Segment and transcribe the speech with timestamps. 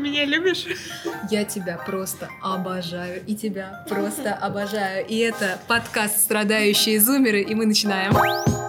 [0.00, 0.66] меня любишь?
[1.30, 3.22] Я тебя просто обожаю.
[3.26, 5.06] И тебя просто обожаю.
[5.06, 8.59] И это подкаст «Страдающие зумеры», и мы начинаем.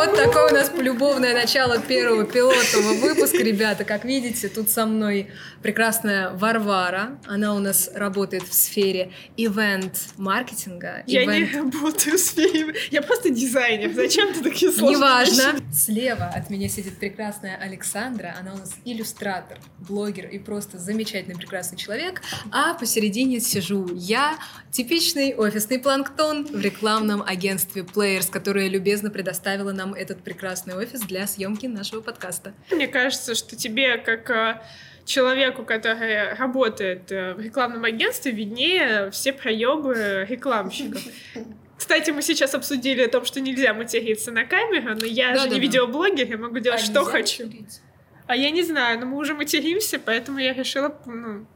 [0.00, 3.84] Вот такое у нас полюбовное начало первого пилотного выпуска, ребята.
[3.84, 5.28] Как видите, тут со мной
[5.62, 7.18] прекрасная Варвара.
[7.26, 11.02] Она у нас работает в сфере ивент-маркетинга.
[11.06, 11.52] Я ивент...
[11.52, 12.74] не работаю в сфере.
[12.90, 13.92] Я просто дизайнер.
[13.92, 15.60] Зачем ты такие сложные Неважно.
[15.70, 18.34] Слева от меня сидит прекрасная Александра.
[18.40, 22.22] Она у нас иллюстратор, блогер и просто замечательный, прекрасный человек.
[22.50, 24.38] А посередине сижу я,
[24.70, 31.26] типичный офисный планктон в рекламном агентстве Players, которое любезно предоставило нам этот прекрасный офис для
[31.26, 32.52] съемки нашего подкаста.
[32.70, 34.60] Мне кажется, что тебе, как э,
[35.04, 41.02] человеку, который работает э, в рекламном агентстве, виднее все проебы рекламщиков.
[41.76, 45.54] Кстати, мы сейчас обсудили о том, что нельзя материться на камеру, но я же Да-да-да.
[45.54, 47.46] не видеоблогер, я могу делать, А что хочу.
[47.46, 47.80] материться?
[48.26, 51.46] А я не знаю, но мы уже материмся, поэтому я решила, ну,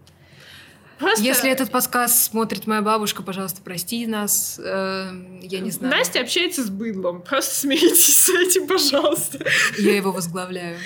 [0.99, 1.23] просто...
[1.23, 4.61] Если этот подкаст смотрит моя бабушка, пожалуйста, прости нас.
[4.63, 5.11] Э,
[5.43, 5.95] я не знаю.
[5.95, 9.45] Настя общается с быдлом, просто смиритесь с этим, пожалуйста.
[9.79, 10.79] Я его возглавляю.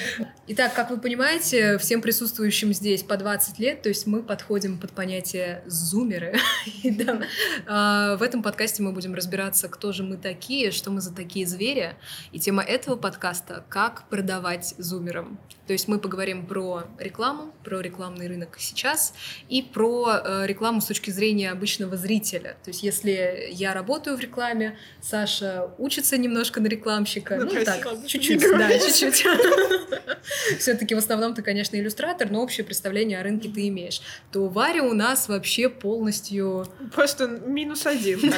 [0.48, 4.92] Итак, как вы понимаете, всем присутствующим здесь по 20 лет, то есть мы подходим под
[4.92, 6.39] понятие зумеры.
[7.67, 11.47] А, в этом подкасте мы будем разбираться, кто же мы такие, что мы за такие
[11.47, 11.97] звери.
[12.33, 15.39] И тема этого подкаста— как продавать зумерам.
[15.67, 19.12] То есть мы поговорим про рекламу, про рекламный рынок сейчас
[19.48, 22.56] и про э, рекламу с точки зрения обычного зрителя.
[22.64, 27.86] То есть если я работаю в рекламе, Саша учится немножко на рекламщика, Ну, ну, так,
[28.06, 29.24] чуть-чуть, да, чуть-чуть.
[30.58, 34.00] Все-таки в основном ты, конечно, иллюстратор, но общее представление о рынке ты имеешь.
[34.32, 36.66] То Варя у нас вообще полностью...
[36.94, 38.20] Просто минус один.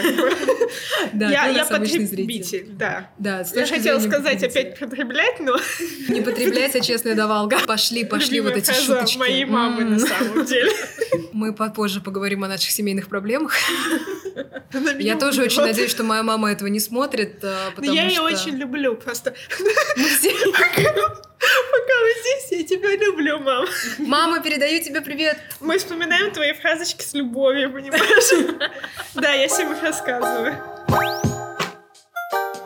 [1.12, 3.10] Да, Я потребитель, да.
[3.18, 5.58] Да, Я хотела сказать опять потреблять, но
[6.08, 7.58] Не потреблять, а честная давалга.
[7.66, 9.18] Пошли, пошли вот эти шуточки.
[9.18, 10.70] моей мамы на самом деле.
[11.32, 13.54] Мы попозже поговорим о наших семейных проблемах.
[14.98, 18.54] Я тоже очень надеюсь, что моя мама этого не смотрит, а, потому я ее очень
[18.54, 19.64] люблю, просто Мы
[19.98, 23.66] пока вы здесь, я тебя люблю, мам.
[23.98, 25.38] Мама, передаю тебе привет.
[25.60, 28.70] Мы вспоминаем твои фразочки с любовью, понимаешь?
[29.14, 30.54] Да, я всем их рассказываю.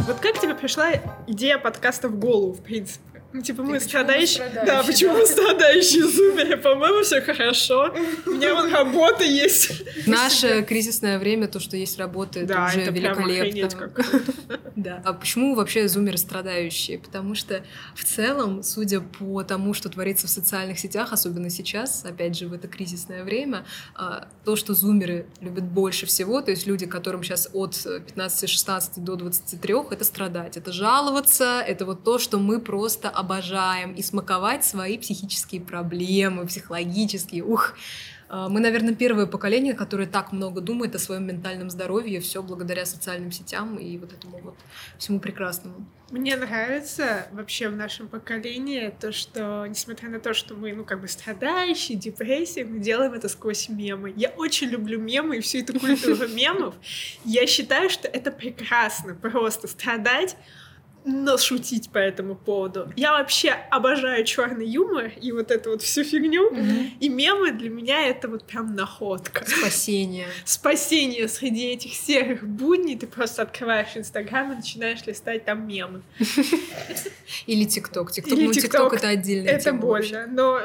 [0.07, 0.91] Вот как тебе пришла
[1.27, 3.14] идея подкаста в голову, в принципе?
[3.35, 4.49] Ну, типа, мы почему мы страдающие...
[4.65, 6.57] Да, почему мы страдающие зумеры?
[6.57, 7.93] По-моему, все хорошо.
[8.27, 9.83] У меня вон работа есть.
[10.07, 13.91] Наше кризисное время, то, что есть работа, это Да, уже это великолепно.
[14.77, 15.03] Да.
[15.05, 16.99] А почему вообще зумеры страдающие?
[16.99, 17.65] Потому что
[17.95, 22.53] в целом, судя по тому, что творится в социальных сетях, особенно сейчас, опять же, в
[22.53, 23.65] это кризисное время,
[23.95, 29.17] а, то, что зумеры любят больше всего, то есть люди, которым сейчас от 15-16 до
[29.17, 34.99] 23, это страдать, это жаловаться, это вот то, что мы просто обожаем, и смаковать свои
[34.99, 37.43] психические проблемы, психологические.
[37.43, 37.75] Ух,
[38.29, 42.85] а, мы, наверное, первое поколение, которое так много думает о своем ментальном здоровье, все благодаря
[42.85, 44.57] социальным сетям и вот этому вот
[44.99, 45.87] всему прекрасному.
[46.11, 51.01] Мне нравится вообще в нашем поколении то, что, несмотря на то, что мы, ну, как
[51.01, 54.13] бы страдающие, депрессии, мы делаем это сквозь мемы.
[54.17, 56.75] Я очень люблю мемы и всю эту культуру мемов.
[57.25, 60.37] Я считаю, что это прекрасно просто страдать,
[61.05, 62.91] но шутить по этому поводу.
[62.97, 66.51] Я вообще обожаю черный юмор и вот эту вот всю фигню.
[67.01, 69.45] И мемы для меня это вот прям находка.
[69.47, 70.27] Спасение.
[70.45, 72.97] Спасение среди этих серых будней.
[72.97, 76.03] Ты просто открываешь Инстаграм и начинаешь листать там мемы.
[77.47, 78.11] Или ТикТок.
[78.11, 78.95] ТикТок, ну, ТикТок.
[78.95, 80.61] Это отдельная Это больно, но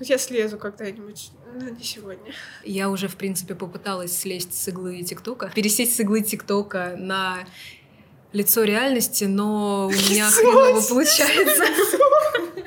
[0.00, 1.30] я слезу когда-нибудь.
[1.54, 2.32] Но не сегодня.
[2.64, 7.44] Я уже, в принципе, попыталась слезть с иглы ТикТока, пересесть с иглы ТикТока на
[8.32, 11.64] лицо реальности, но у меня хреново получается.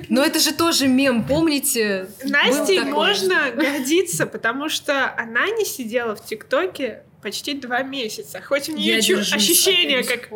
[0.09, 2.07] Но это же тоже мем, помните?
[2.23, 8.39] Настей можно гордиться, потому что она не сидела в ТикТоке почти два месяца.
[8.39, 10.29] Хоть у нее Я чу- ощущение, как...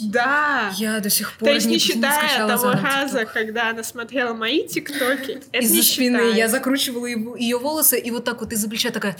[0.00, 0.70] Да.
[0.76, 3.32] Я до сих То пор есть не не считая скачала того раза, TikTok.
[3.32, 8.24] когда она смотрела мои ТикТоки, это Из-за не спины я закручивала ее волосы и вот
[8.26, 9.16] так вот из-за плеча такая,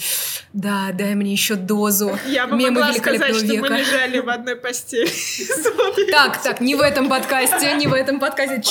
[0.53, 2.19] да, дай мне еще дозу.
[2.27, 5.09] Я бы Мемы могла сказать, что мы лежали в одной постели.
[6.11, 8.62] Так, так, не в этом подкасте, не в этом подкасте.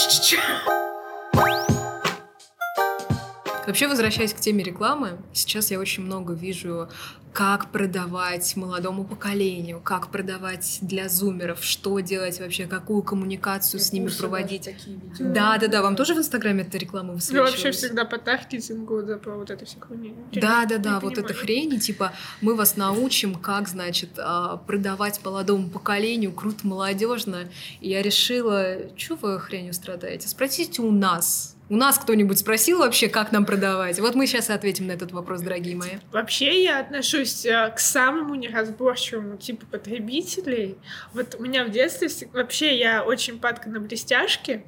[3.67, 6.87] Вообще, возвращаясь к теме рекламы, сейчас я очень много вижу
[7.33, 13.91] как продавать молодому поколению, как продавать для зумеров, что делать вообще, какую коммуникацию И с
[13.93, 14.63] ними проводить.
[14.63, 15.29] такие видела.
[15.29, 15.81] Да, да, да.
[15.83, 17.51] Вам тоже в Инстаграме эта реклама Я высвечивалась?
[17.51, 20.15] вообще всегда по таргетингу, да, по вот этой всей хуйне.
[20.31, 25.69] Да, да, да, вот эта хрень, типа мы вас научим, как, значит, а, продавать молодому
[25.69, 27.49] поколению, круто, молодежно.
[27.81, 30.27] И я решила, что вы хренью страдаете?
[30.27, 31.56] Спросите у нас.
[31.69, 33.99] У нас кто-нибудь спросил вообще, как нам продавать?
[33.99, 35.97] Вот мы сейчас и ответим на этот вопрос, дорогие мои.
[36.13, 40.77] Вообще я отношусь э, к самому неразборчивому типу потребителей.
[41.13, 44.63] Вот у меня в детстве вообще я очень падка на блестяшки.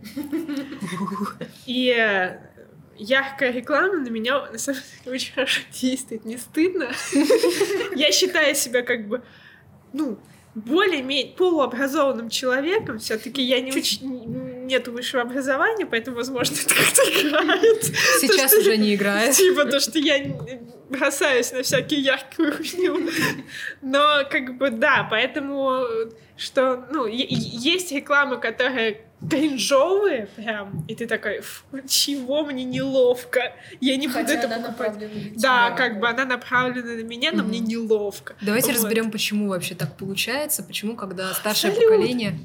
[1.66, 2.38] И э,
[2.98, 6.26] яркая реклама на меня на самом деле очень хорошо действует.
[6.26, 6.90] Не стыдно.
[7.96, 9.24] Я считаю себя как бы,
[9.94, 10.20] ну,
[10.54, 14.00] более-менее полуобразованным человеком, все-таки я не уч...
[14.70, 17.84] нет высшего образования, поэтому, возможно, это как-то играет.
[18.22, 19.36] Сейчас что- уже не играет.
[19.36, 20.16] Типа то, что я
[20.90, 23.10] бросаюсь на всякие яркую хуйню.
[23.82, 25.82] Но как бы да, поэтому
[26.38, 33.98] что, ну, есть рекламы, которые кринжовые прям, и ты такой, «Фу, чего мне неловко, я
[33.98, 34.94] не буду Хотя это она покупать.
[34.94, 36.00] направлена на Да, тебя, как да.
[36.00, 37.50] бы она направлена на меня, но Мгм.
[37.50, 38.36] мне неловко.
[38.42, 38.76] Давайте Вот.
[38.78, 41.90] разберем, почему вообще так получается, почему, когда старшее Салют!
[41.90, 42.40] поколение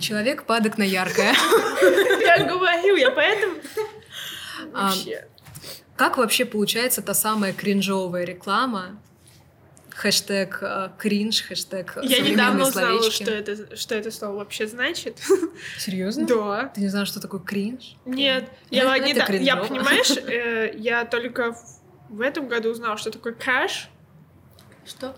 [0.00, 1.32] человек падок на яркое.
[2.20, 3.54] Я говорю, я поэтому...
[4.74, 5.26] А, Вообще.
[5.96, 9.00] Как вообще получается та самая кринжовая реклама?
[9.90, 15.18] Хэштег э, кринж, хэштег Я недавно узнала, что это, что это слово вообще значит.
[15.78, 16.24] Серьезно?
[16.26, 16.70] Да.
[16.72, 17.96] Ты не знала, что такое кринж?
[18.04, 19.12] Нет, Это я, не,
[19.44, 21.56] я понимаешь, э, я только
[22.08, 23.88] в- этом году узнала, что такое краш.
[24.86, 25.16] Что?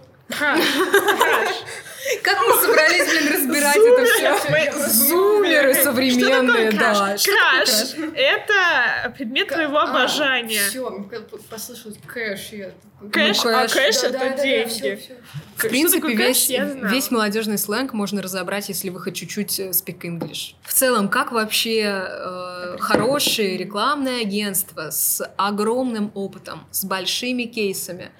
[2.23, 5.80] Как мы собрались, блин, разбирать Зумеры, это мы- все?
[5.91, 6.95] Что современные, такое да.
[6.95, 7.21] краш?
[7.21, 10.63] Что Краш— это предмет твоего обожания.
[10.69, 11.07] Все,
[11.49, 12.49] послышалось кэш.
[12.53, 12.73] Я...
[13.13, 13.73] Кэш, Ну, а кэш.
[13.73, 14.69] кэш— Да, да, это да, да, деньги.
[14.69, 15.15] всё, всё.
[15.57, 16.51] В принципе, кэш, весь,
[16.91, 20.55] весь молодежный сленг можно разобрать, если вы хоть чуть-чуть э, speak English.
[20.63, 28.11] В целом, как вообще э, хорошие рекламные агентства с огромным опытом, с большими кейсами,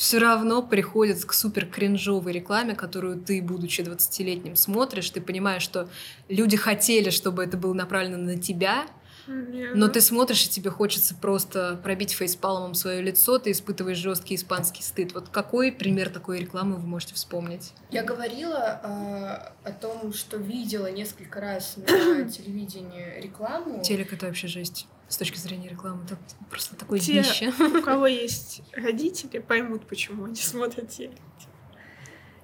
[0.00, 5.90] все равно приходят к супер кринжовой рекламе, которую ты, будучи 20-летним, смотришь, ты понимаешь, что
[6.30, 8.86] люди хотели, чтобы это было направлено на тебя,
[9.26, 14.82] но ты смотришь, и тебе хочется просто пробить фейспалмом свое лицо, ты испытываешь жесткий испанский
[14.82, 15.12] стыд.
[15.12, 17.74] Вот какой пример такой рекламы вы можете вспомнить?
[17.90, 21.84] Я говорила а, о том, что видела несколько раз на
[22.30, 23.82] телевидении рекламу.
[23.82, 24.86] Телек— это вообще жесть.
[25.10, 26.16] С точки зрения рекламы, это
[26.48, 27.52] просто такое Те- днище.
[27.58, 31.18] У кого есть родители, поймут, почему они смотрят телек.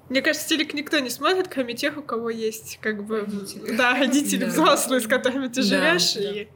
[0.09, 3.21] Мне кажется, телек никто не смотрит, кроме тех, у кого есть как бы...
[3.21, 3.77] Родители.
[3.77, 4.47] Да, родители Да.
[4.51, 6.15] взрослые, с которыми ты Да, живешь.
[6.15, 6.21] да.
[6.43, 6.49] и-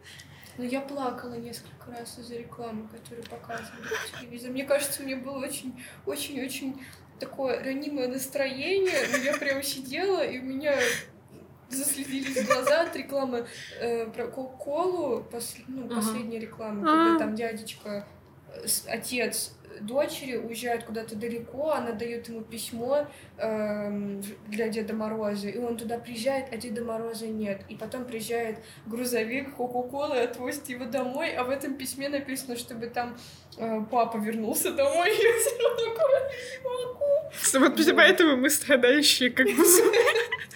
[0.58, 4.52] Ну, я плакала несколько раз из-за рекламы, которую показывали по телевизору.
[4.52, 6.80] Мне кажется, мне было очень, очень, очень
[7.20, 8.98] такое ранимое настроение.
[9.12, 10.76] Но я прям сидела, и у меня
[11.70, 13.46] заслезились глаза от рекламы
[13.80, 15.94] э, про Кока-Колу, пос- ну, Ага.
[15.96, 17.04] последняя реклама, А.
[17.12, 18.06] когда там дядечка,
[18.86, 23.06] отец дочери уезжает куда-то далеко, она дает ему письмо
[23.38, 27.62] эм, для Деда Мороза, и он туда приезжает, а Деда Мороза нет.
[27.68, 32.86] И потом приезжает грузовик Кока-Колы и отвозит его домой, а в этом письме написано, чтобы
[32.86, 33.16] там
[33.56, 35.10] э, папа вернулся домой.
[35.10, 37.76] И «Не могу».
[37.76, 39.64] Вот поэтому мы страдающие как бы...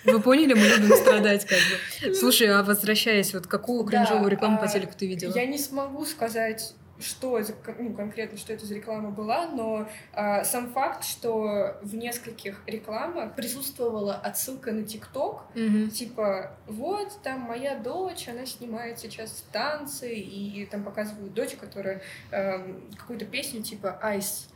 [0.05, 2.15] Вы поняли, мы любим страдать как бы.
[2.15, 5.33] Слушай, а возвращаясь, вот какую кринжовую рекламу по а, телеку ты видела?
[5.35, 10.45] Я не смогу сказать, что за, ну, конкретно, что это за реклама была, но а,
[10.45, 15.91] сам факт, что в нескольких рекламах присутствовала отсылка на ТикТок, Мгм.
[15.91, 22.89] типа, вот, там моя дочь, она снимает сейчас танцы, и там показывают дочь, которая эм,
[22.97, 24.49] какую-то песню типа Ice.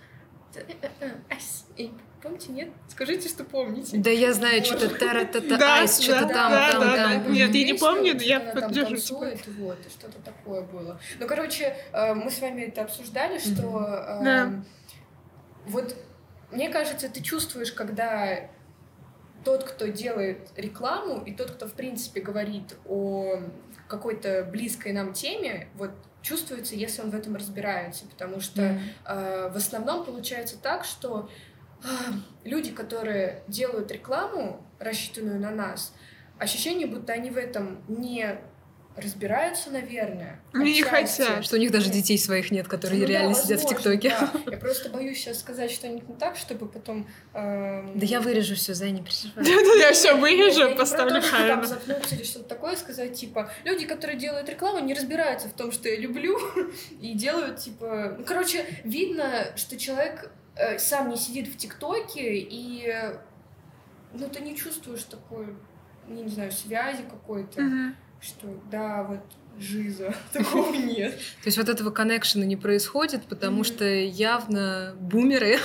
[1.30, 1.64] Ice.
[1.76, 2.68] И Помните, нет?
[2.88, 3.96] Скажите, что помните.
[3.98, 4.98] Да я знаю, что-то Вот.
[4.98, 7.22] тара-та-та, Да, айс, что-то да, там, да, там, да, там.
[7.24, 7.30] да.
[7.30, 11.00] Нет, я не помню, но я поддержу танцует, вот, что-то такое было.
[11.20, 13.86] Ну, короче, э, мы с вами это обсуждали, что
[14.20, 14.52] э, Да.
[15.66, 15.94] вот
[16.50, 18.48] мне кажется, ты чувствуешь, когда
[19.44, 23.36] тот, кто делает рекламу, и тот, кто, в принципе, говорит о
[23.86, 28.80] какой-то близкой нам теме, вот чувствуется, если он в этом разбирается, потому что Мгм.
[29.06, 31.30] э, в основном получается так, что
[32.44, 35.92] люди, которые делают рекламу, рассчитанную на нас,
[36.38, 38.38] ощущение, будто они в этом не
[38.96, 40.40] разбираются, наверное.
[40.52, 41.44] Они не хотят.
[41.44, 44.08] Что у них даже детей своих нет, которые Ну да, реально сидят в возможно, ТикТоке.
[44.10, 44.32] да.
[44.50, 47.06] Я просто боюсь сейчас сказать что-нибудь не так, чтобы потом...
[47.32, 49.78] эм, Да я вырежу все, Зай, не переживай.
[49.78, 51.64] Я все вырежу, поставлю там хайм.
[51.64, 55.88] запнуться или что-то такое сказать, типа, люди, которые делают рекламу, не разбираются в том, что
[55.88, 56.36] я люблю,
[57.00, 58.16] и делают, типа...
[58.18, 60.32] Ну, короче, видно, что человек
[60.78, 63.18] сам не сидит в ТикТоке, и э,
[64.12, 65.54] ну, ты не чувствуешь такой,
[66.08, 69.20] не знаю, связи какой-то, что да, вот
[69.60, 71.16] жиза, такого нет.
[71.16, 75.58] То есть вот этого коннекшена не происходит, потому что явно бумеры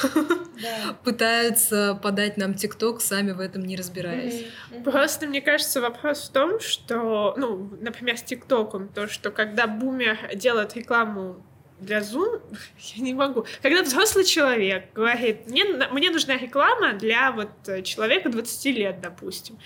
[1.04, 4.46] пытаются подать нам ТикТок, сами в этом не разбираясь.
[4.84, 10.18] Просто, мне кажется, вопрос в том, что, ну, например, с ТикТоком, то, что когда бумер
[10.36, 11.44] делает рекламу
[11.84, 12.42] для Zoom,
[12.96, 13.46] я не могу.
[13.62, 19.58] Когда взрослый человек говорит, мне, мне нужна реклама для вот э, человека 20 лет, допустим,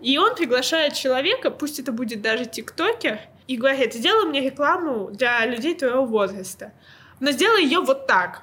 [0.00, 5.44] и он приглашает человека, пусть это будет даже тиктокер, и говорит, сделай мне рекламу для
[5.46, 6.72] людей твоего возраста,
[7.20, 8.42] но сделай ее вот так.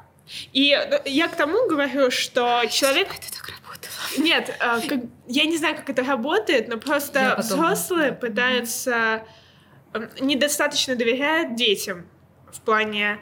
[0.53, 3.93] И э, я к тому говорю, что человек Это так работало.
[4.17, 9.23] нет, а, как- я не знаю, как это работает, но просто взрослые пытаются
[10.19, 12.07] недостаточно доверяют детям
[12.53, 13.20] в плане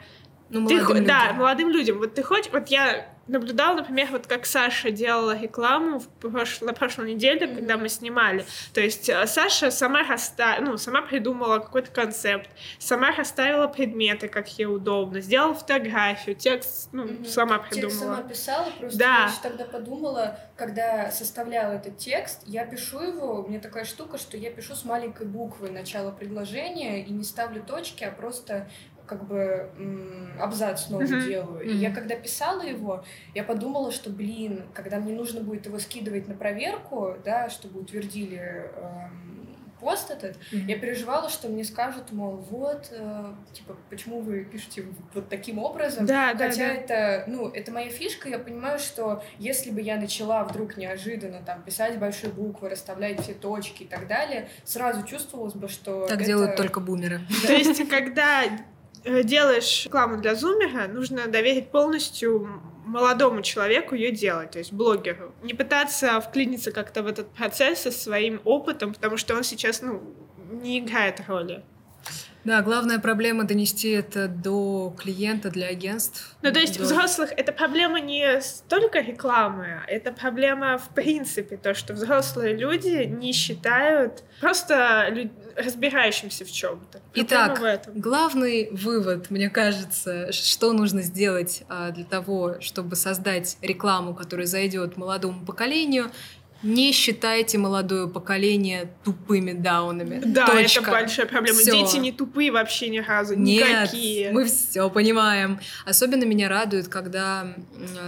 [0.50, 1.36] Ну, ты молодым да людям.
[1.36, 1.98] молодым людям.
[1.98, 6.72] Вот ты хочешь, вот я наблюдала, например, вот как Саша делала рекламу в прош- на
[6.72, 7.56] прошлой неделе, Мгм.
[7.56, 8.46] когда мы снимали.
[8.72, 10.56] То есть э, Саша сама расста...
[10.62, 17.04] ну, сама придумала какой-то концепт, сама расставила предметы, как ей удобно, сделала фотографию, текст, ну,
[17.04, 17.24] Мгм.
[17.26, 18.22] сама Текст сама придумала.
[18.30, 19.18] писала, просто Да.
[19.18, 24.16] я еще тогда подумала, когда составляла этот текст, я пишу его, у меня такая штука,
[24.16, 28.70] что я пишу с маленькой буквы начало предложения и не ставлю точки, а просто
[29.08, 31.20] как бы м, абзац новый Мгм.
[31.20, 31.64] делаю.
[31.64, 31.78] И Мгм.
[31.78, 36.34] я когда писала его, я подумала, что, блин, когда мне нужно будет его скидывать на
[36.34, 39.48] проверку, да, чтобы утвердили эм,
[39.80, 40.66] пост этот, Мгм.
[40.66, 44.84] я переживала, что мне скажут, мол, вот, э, типа, почему вы пишете
[45.14, 46.74] вот таким образом, Да, да, Хотя да.
[46.74, 51.62] это, ну, это моя фишка, я понимаю, что если бы я начала вдруг неожиданно там
[51.62, 56.24] писать большие буквы, расставлять все точки и так далее, сразу чувствовалось бы, что Так это-
[56.26, 57.20] делают только бумеры.
[57.46, 58.48] То есть, когда э,
[59.04, 62.48] делаешь рекламу для зумера, нужно доверить полностью
[62.84, 65.34] молодому человеку ее делать, то есть блогеру.
[65.42, 70.02] Не пытаться вклиниться как-то в этот процесс со своим опытом, потому что он сейчас, ну,
[70.50, 71.62] не играет роли.
[72.48, 76.34] Да, главная проблема донести это до клиента, для агентств.
[76.40, 81.74] Ну, то есть До- взрослых это проблема не столько рекламы, это проблема в принципе, то,
[81.74, 87.02] что взрослые люди не считают просто лю- разбирающимся в чем-то.
[87.14, 88.00] Итак, в этом.
[88.00, 94.96] Главный вывод, мне кажется, что нужно сделать а, для того, чтобы создать рекламу, которая зайдет
[94.96, 96.10] молодому поколению,
[96.62, 100.20] не считайте молодое поколение тупыми даунами.
[100.24, 100.80] Да, Точка.
[100.80, 101.58] это большая проблема.
[101.58, 101.72] Всё.
[101.72, 104.32] Дети не тупые вообще ни разу, Нет, никакие.
[104.32, 105.60] мы все понимаем.
[105.86, 107.54] Особенно меня радует, когда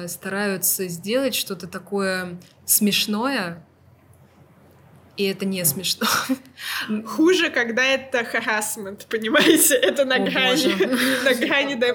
[0.06, 3.64] стараются сделать что-то такое смешное,
[5.16, 6.06] и это не смешно.
[7.06, 9.74] Хуже, когда это харасмент, понимаете?
[9.74, 10.74] Это на О, грани,
[11.24, 11.94] на грани, да,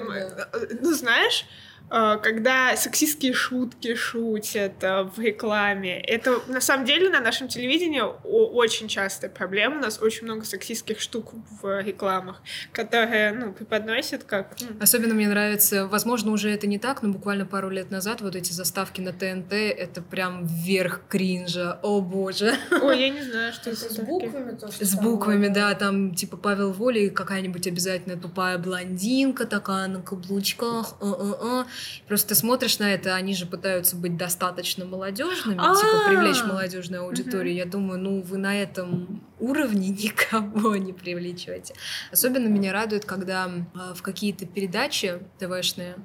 [0.80, 1.44] ну знаешь,
[1.88, 6.00] когда сексистские шутки шутят э, в рекламе.
[6.00, 9.76] Это на самом деле на нашем телевидении очень частая проблема.
[9.76, 14.56] У нас очень много сексистских штук в рекламах, которые, ну, преподносят как...
[14.60, 18.34] ну, Особенно мне нравится, возможно, уже это не так, но буквально пару лет назад вот
[18.34, 21.78] эти заставки на ТНТ, это прям верх кринжа.
[21.82, 22.54] О боже.
[22.82, 26.36] Ой, я не знаю, что Это с буквами то, что С буквами, да, там типа
[26.36, 30.96] Павел Воля и какая-нибудь обязательно тупая блондинка такая на каблучках.
[31.00, 31.66] а-а-а.
[32.06, 35.74] Просто ты смотришь на это, они же пытаются быть достаточно молодежными, А.
[35.74, 37.54] типа привлечь молодежную аудиторию.
[37.54, 41.74] Я думаю, ну вы на этом уровне никого не привлечете.
[42.12, 45.96] Особенно меня радует, когда а, в какие-то передачи ТВшные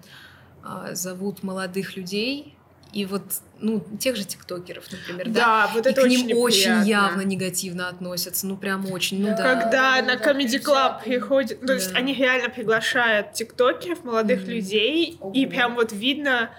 [0.63, 2.55] а, зовут молодых людей.
[2.93, 3.21] И вот,
[3.59, 5.33] ну, тех же тиктокеров, например, да,
[5.67, 6.89] Да, вот и это к ним очень очень неприятно.
[6.89, 9.37] явно негативно относятся, ну прям очень, ну Да.
[9.37, 9.43] да.
[9.55, 10.61] Когда да, на да, Comedy.
[10.61, 11.97] Club приходят, ну, то есть Да.
[11.99, 14.49] они реально приглашают тиктокеров, молодых Мгм.
[14.51, 15.49] людей, и Ого.
[15.49, 16.49] прям вот видно,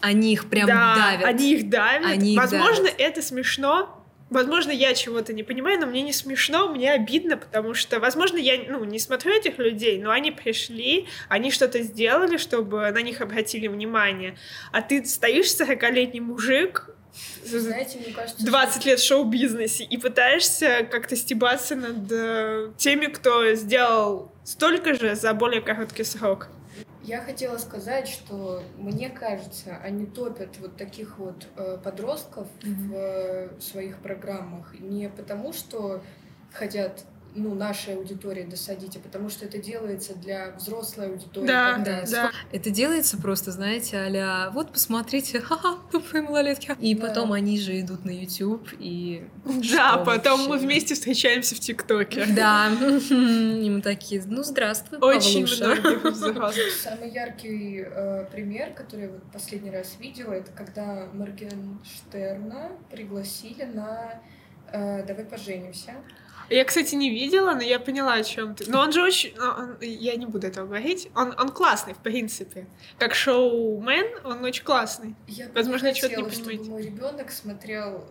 [0.00, 1.24] Они их прям да, давят.
[1.28, 2.06] они их давят.
[2.10, 2.96] Они их Возможно, давят.
[2.98, 4.01] это смешно,
[4.32, 8.58] Возможно, я чего-то не понимаю, но мне не смешно, мне обидно, потому что, возможно, я
[8.66, 13.68] ну, не смотрю этих людей, но они пришли, они что-то сделали, чтобы на них обратили
[13.68, 14.38] внимание.
[14.72, 16.88] А ты стоишь 40-летний мужик,
[17.44, 23.54] Знаете, мне кажется, 20 лет в шоу-бизнесе и пытаешься как-то стебаться над э, теми, кто
[23.54, 26.48] сделал столько же за более короткий срок.
[27.04, 32.88] Я хотела сказать, что мне кажется, они топят вот таких вот э, подростков Мгм.
[32.88, 36.02] в э, своих программах не потому, что
[36.52, 37.04] хотят
[37.34, 41.46] ну, нашей аудитории досадить, а потому что это делается для взрослой аудитории.
[41.46, 41.78] Да,
[42.10, 42.30] Да.
[42.52, 46.76] Это делается просто, знаете, а вот посмотрите, ха-ха, тупые малолетки.
[46.80, 47.06] И Да.
[47.08, 49.26] потом они же идут на YouTube и...
[49.44, 50.66] Да, Что потом мы вообще?
[50.66, 52.26] вместе встречаемся в ТикТоке.
[52.26, 52.68] Да,
[53.10, 55.74] и мы такие, ну здравствуй, Очень Павлуша».
[55.80, 56.70] многих взрослых.
[56.82, 64.20] Самый яркий э, пример, который я вот последний раз видела, это когда Моргенштерна пригласили на
[64.72, 65.94] э, «Давай поженимся».
[66.52, 68.70] Я, кстати, не видела, но я поняла, о чем ты.
[68.70, 69.34] Но он же очень...
[69.38, 71.08] он- Я не буду этого говорить.
[71.14, 72.66] Он, он классный, в принципе.
[72.98, 75.14] Как шоумен, он очень классный.
[75.26, 76.70] Я Возможно, я чего-то не понимаете.
[76.70, 78.04] мой ребенок смотрел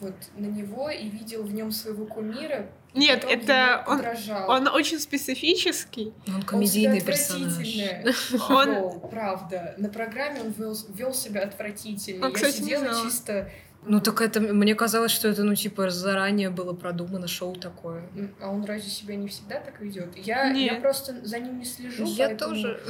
[0.00, 2.66] вот на него и видел в нем своего кумира.
[2.94, 4.50] Нет, это он- подражал.
[4.50, 6.12] Он очень специфический.
[6.26, 8.32] Он Он комедийный себя персонаж.
[8.50, 9.74] Он- правда.
[9.78, 12.26] На программе он вел, вел себя отвратительно.
[12.26, 13.04] Он, Я кстати, не сидела знала.
[13.10, 13.50] чисто...
[13.84, 18.04] Ну так это, мне казалось, что это, ну, типа, заранее было продумано шоу такое.
[18.40, 20.16] А он разве себя не всегда так ведет?
[20.16, 22.04] Я, я просто за ним не слежу.
[22.06, 22.80] Я тоже.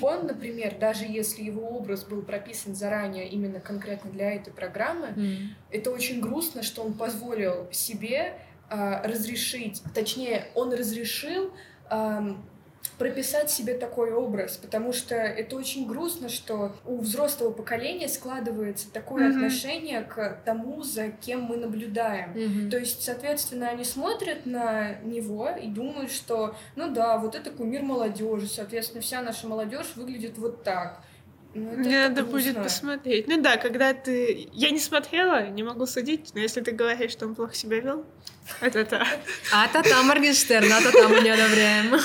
[0.00, 5.54] Он, например, даже если его образ был прописан заранее именно конкретно для этой программы, М.
[5.70, 8.34] это очень грустно, что он позволил себе
[8.68, 11.52] а, разрешить, точнее, он разрешил
[11.88, 12.44] ам,
[12.98, 19.28] прописать себе такой образ, потому что это очень грустно, что у взрослого поколения складывается такое
[19.28, 19.36] Мгм.
[19.36, 22.32] отношение к тому, за кем мы наблюдаем.
[22.32, 22.70] Мгм.
[22.70, 27.82] То есть, соответственно, они смотрят на него и думают, что, ну да, вот это кумир
[27.82, 31.02] молодежи, соответственно, вся наша молодежь выглядит вот так.
[31.52, 33.26] Ну, это Мне надо будет посмотреть.
[33.26, 34.48] Ну да, когда ты...
[34.52, 38.06] Я не смотрела, не могу судить, но если ты говоришь, что он плохо себя вел,
[38.60, 39.06] это да.
[39.52, 41.96] А-та-та, Моргенштерн, а-та-та, мы не одобряем.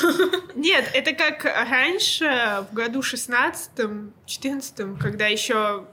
[0.55, 5.85] Нет, это как раньше, в году 16-14, когда еще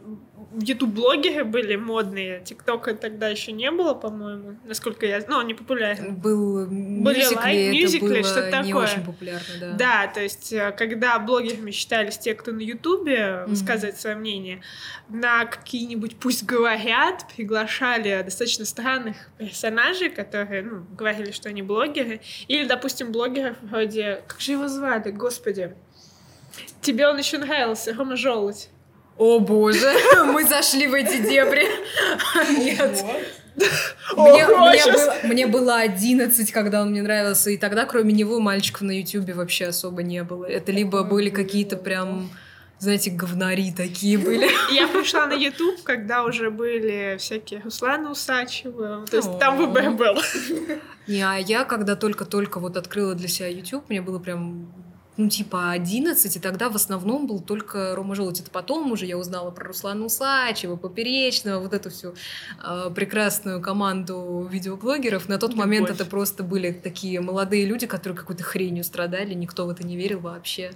[0.61, 5.23] ютуб-блогеры были модные, ТикТока тогда еще не было, по-моему, насколько я...
[5.28, 6.16] Ну, он не популярен.
[6.16, 8.85] Был Были мюзикли, лайк- это мюзикли, было что-то не такое.
[8.85, 9.73] очень популярно, да.
[9.73, 13.50] Да, то есть, э, когда блогерами считались те, кто на Ютубе Мгм.
[13.50, 14.62] высказывает свое мнение,
[15.09, 22.64] на какие-нибудь «Пусть говорят» приглашали достаточно странных персонажей, которые, ну, говорили, что они блогеры, или,
[22.66, 24.23] допустим, блогеров вроде...
[24.26, 25.75] Как же его звали, господи?
[26.80, 28.68] Тебе он еще нравился, Рома Желудь.
[29.19, 29.92] О боже,
[30.26, 31.66] мы зашли в эти дебри.
[32.59, 33.04] Нет.
[34.16, 38.40] Мне, Ого, мне было, мне было 11, когда он мне нравился, и тогда кроме него
[38.40, 40.47] мальчиков на Ютубе вообще особо не было.
[40.47, 42.31] Это либо Ой, были какие-то прям,
[42.78, 44.49] знаете, говнари такие были.
[44.75, 49.38] Я пришла на Ютуб, когда уже были всякие Русланы Усачевы, то есть О.
[49.38, 50.16] там выбор был.
[51.07, 54.73] Не, а я когда только-только вот открыла для себя YouTube, мне было прям
[55.16, 58.41] ну, типа 11, и тогда в основном был только Рома Желудь.
[58.41, 62.15] Это потом уже я узнала про Руслана Усачева, Поперечного, вот эту всю
[62.65, 65.28] э, прекрасную команду видеоблогеров.
[65.28, 65.67] На тот Любовь.
[65.67, 69.97] момент это просто были такие молодые люди, которые какой-то хренью страдали, никто в это не
[69.97, 70.73] верил вообще.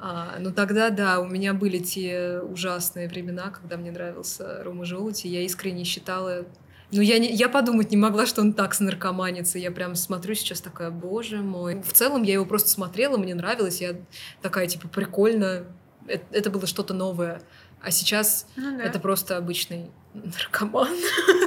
[0.00, 5.24] А, ну тогда, да, у меня были те ужасные времена, когда мне нравился Рома Желудь,
[5.24, 6.44] и я искренне считала
[6.92, 9.58] ну, я, не, я подумать не могла, что он так снаркоманится.
[9.58, 11.82] Я прям смотрю сейчас такая, боже мой.
[11.82, 13.80] В целом, я его просто смотрела, мне нравилось.
[13.80, 13.96] Я
[14.42, 15.64] такая, типа, прикольно.
[16.06, 17.40] Это, это было что-то новое.
[17.82, 18.84] А сейчас Ну да.
[18.84, 20.88] это просто обычный наркоман.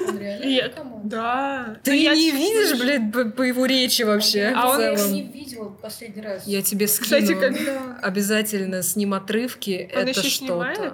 [0.08, 1.02] Он реально Я- наркоман.
[1.04, 1.78] Да.
[1.84, 4.52] Ты Ну, я не видишь, блядь, по, по его речи вообще.
[4.56, 5.14] А он- целом.
[5.14, 6.48] не видела в последний раз.
[6.48, 7.04] Я тебе скину.
[7.04, 7.98] Кстати, когда...
[8.02, 9.92] Обязательно с ним отрывки.
[9.94, 10.46] Он это ещё что-то.
[10.48, 10.94] снимает?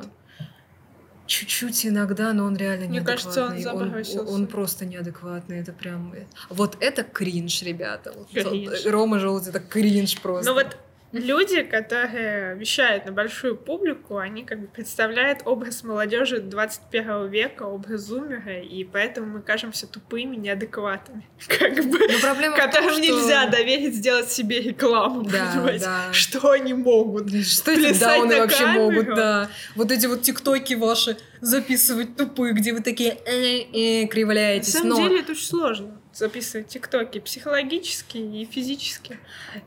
[1.30, 3.86] Чуть-чуть иногда, но он реально Мне кажется, он неадекватный.
[3.86, 4.34] забросился.
[4.34, 5.60] он просто неадекватный.
[5.60, 6.12] Это прям...
[6.50, 8.14] Вот это кринж, ребята.
[8.18, 8.84] Вот Кринж.
[8.88, 10.50] Рома Желудь, это кринж просто.
[10.50, 10.76] Ну вот
[11.12, 18.02] люди, которые вещают на большую публику, они как бы представляют образ молодежи 21 века, образ
[18.02, 21.28] зумера, и поэтому мы кажемся тупыми, неадекватными.
[21.48, 25.86] Как бы Но проблема в том, которым что- нельзя доверить сделать себе рекламу, Да, понимаете?
[25.86, 26.14] да.
[26.14, 27.32] Что они могут?
[27.46, 28.84] Что эти дауны на вообще камеру?
[28.92, 29.50] могут, да.
[29.76, 34.74] Вот эти вот тиктоки ваши записывать тупые, где вы такие э-э, На кривляетесь.
[34.74, 39.18] самом Но деле это очень сложно записывать тиктоки психологически и физически.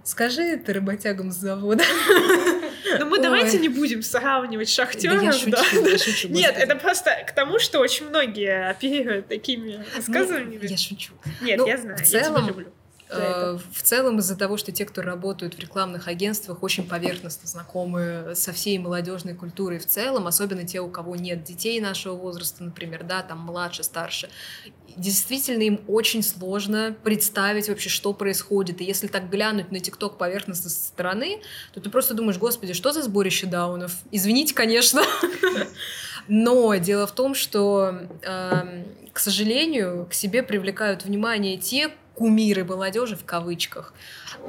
[0.04, 1.84] скажи это работягам с завода.
[2.98, 3.22] Но мы Ой.
[3.22, 5.62] давайте не будем сравнивать Да шахтеров, я шучу, да.
[5.90, 6.28] я шучу.
[6.30, 10.66] Нет, это просто к тому, что очень многие оперируют такими Ну, высказываниями.
[10.66, 11.12] Я шучу.
[11.40, 12.72] Нет, ну, я знаю, в я тебя люблю.
[13.12, 13.60] Э, это.
[13.72, 18.52] В целом из-за того, что те, кто работают в рекламных агентствах, очень поверхностно знакомы со
[18.52, 23.22] всей молодежной культурой в целом, особенно те, у кого нет детей нашего возраста, например, да,
[23.22, 24.28] там младше, старше.
[24.96, 28.80] Действительно, им очень сложно представить вообще, что происходит.
[28.80, 31.40] И если так глянуть на ТикТок поверхностно со стороны,
[31.72, 33.92] то ты просто думаешь, господи, что за сборище даунов?
[34.10, 35.02] Извините, конечно.
[36.28, 43.16] Но дело в том, что, эм, к сожалению, к себе привлекают внимание те, кумиры молодежи
[43.16, 43.94] в кавычках,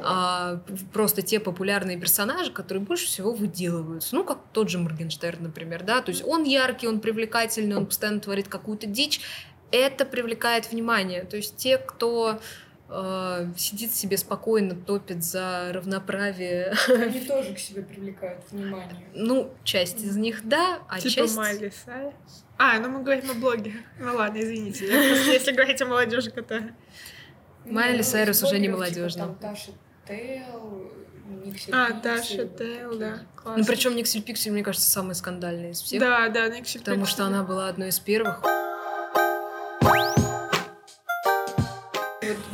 [0.02, 0.60] а
[0.92, 4.16] просто те популярные персонажи, которые больше всего выделываются.
[4.16, 8.20] Ну, как тот же Моргенштерн, например, да, то есть он яркий, он привлекательный, он постоянно
[8.20, 9.22] творит какую-то дичь,
[9.72, 11.24] это привлекает внимание.
[11.24, 12.40] То есть те, кто
[12.90, 16.76] э, сидит себе спокойно, топит за равноправие.
[16.88, 19.08] Они тоже к себе привлекают внимание.
[19.16, 21.36] Ну, часть из них да, а типа часть...
[21.36, 21.74] Майли.
[22.58, 23.74] А, ну мы говорим о блоге.
[24.00, 24.86] Ну ладно, извините.
[24.86, 26.76] Просто, если говорить о молодежи, которая...
[27.66, 29.28] Майли Ну, Сайрус уже не молодежная.
[29.28, 29.72] Типа, там Таша
[30.08, 30.92] Тейл,
[31.46, 33.20] Никсель А, Таша Тейл, да.
[33.36, 33.62] Классно.
[33.62, 36.00] Ну, причем Никсель Пиксель, мне кажется, самая скандальная из всех.
[36.00, 38.42] Да, да, Никсель Потому что она была одной из первых.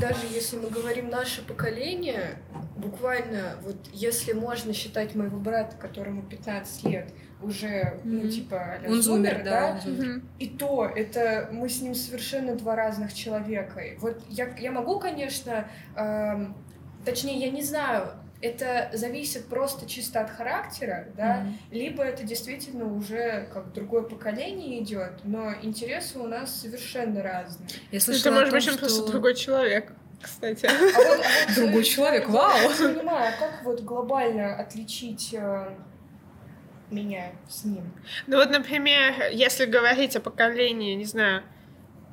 [0.10, 2.38] Даже если мы говорим наше поколение,
[2.76, 8.30] буквально, вот если можно считать моего брата, которому 15 лет, уже, ну, Мгм.
[8.30, 9.72] типа, Он зумер, да.
[9.76, 10.08] он зумер.
[10.17, 10.30] Мгм.
[10.39, 13.80] И то, это мы с ним совершенно два разных человека.
[13.80, 16.56] И Вот я, я могу, конечно, эм,
[17.06, 18.10] точнее, я не знаю,
[18.41, 21.58] это зависит просто чисто от характера, да, Мгм.
[21.72, 27.67] либо это действительно уже как другое поколение идет, но интересы у нас совершенно разные.
[27.91, 30.65] Я Ну, слышала Ты, о может том, быть, он просто что- другой человек, кстати.
[30.65, 32.69] А вот- а вот, Другой э, человек, я вау!
[32.69, 35.69] не понимаю, как вот глобально отличить э,
[36.91, 37.91] меня с ним?
[38.27, 41.43] Ну вот, например, если говорить о поколении, не знаю,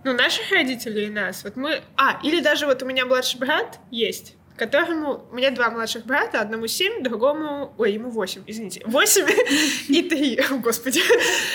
[0.05, 1.81] ну, наших родителей и нас, вот мы...
[1.97, 5.27] А, или даже вот у меня младший брат есть, которому...
[5.33, 7.75] У меня два младших брата, одному семь, другому...
[7.77, 8.83] Ой, ему восемь, извините.
[8.87, 9.27] Восемь
[9.89, 11.01] и три, О, господи.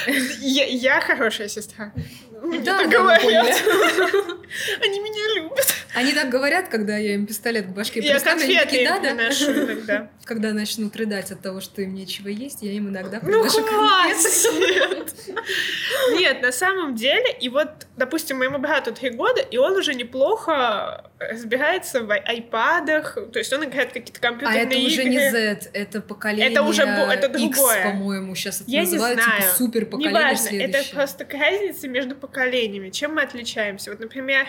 [0.42, 1.94] Я, я хорошая сестра.
[2.42, 3.48] Мне Да, так говорят.
[4.82, 5.74] Они меня любят.
[5.94, 9.16] Они так говорят, когда я им пистолет к башке Я приставлю, они конфеты да, да.
[9.16, 10.10] приношу иногда.
[10.24, 13.76] Когда начнут рыдать от того, что им нечего есть, я им иногда Ну приношу конфеты.
[13.76, 15.14] хватит!
[16.18, 21.12] Нет, на самом деле, и вот, допустим, моему брату три года, и он уже неплохо
[21.20, 25.10] разбирается в ай- айпадах, то есть он играет какие-то А компьютерные это уже игры.
[25.10, 27.84] не Z, это поколение Это уже это X, другое.
[27.84, 29.42] по-моему, сейчас это Я не называют, знаю.
[29.42, 32.90] типа супер поколение Неважно, это просто разница между поколениями.
[32.90, 33.92] Чем мы отличаемся?
[33.92, 34.48] Вот, например,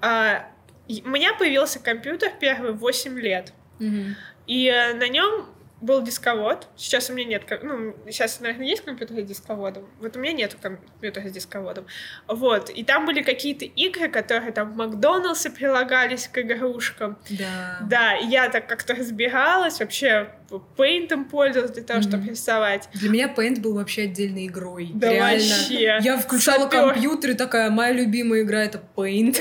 [0.00, 0.46] а,
[0.88, 3.52] у меня появился компьютер первый в 8 лет.
[3.78, 4.16] Мгм.
[4.46, 5.46] И э, на нем
[5.84, 6.66] был дисковод.
[6.76, 9.86] Сейчас у меня нет, ну, сейчас, наверное, есть компьютер с дисководом.
[10.00, 11.86] Вот у меня нет компьютера с дисководом.
[12.26, 12.70] Вот.
[12.70, 17.18] И там были какие-то игры, которые там в Макдоналдсе прилагались к игрушкам.
[17.30, 17.78] Да.
[17.82, 20.30] Да, и я так как-то разбиралась, вообще
[20.76, 22.30] пейнтом пользовалась для того, чтобы Мгм.
[22.30, 22.88] рисовать.
[22.94, 24.90] Для меня Paint был вообще отдельной игрой.
[24.94, 25.38] Да Реально.
[25.38, 25.98] вообще.
[26.00, 26.92] Я включала Сапёр.
[26.92, 29.34] компьютер и такая, моя любимая игра это Paint.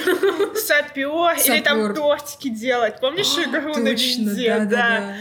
[0.55, 1.03] Сапер,
[1.45, 2.99] или там тортики делать.
[2.99, 4.59] Помнишь игру на винде?
[4.69, 5.15] да.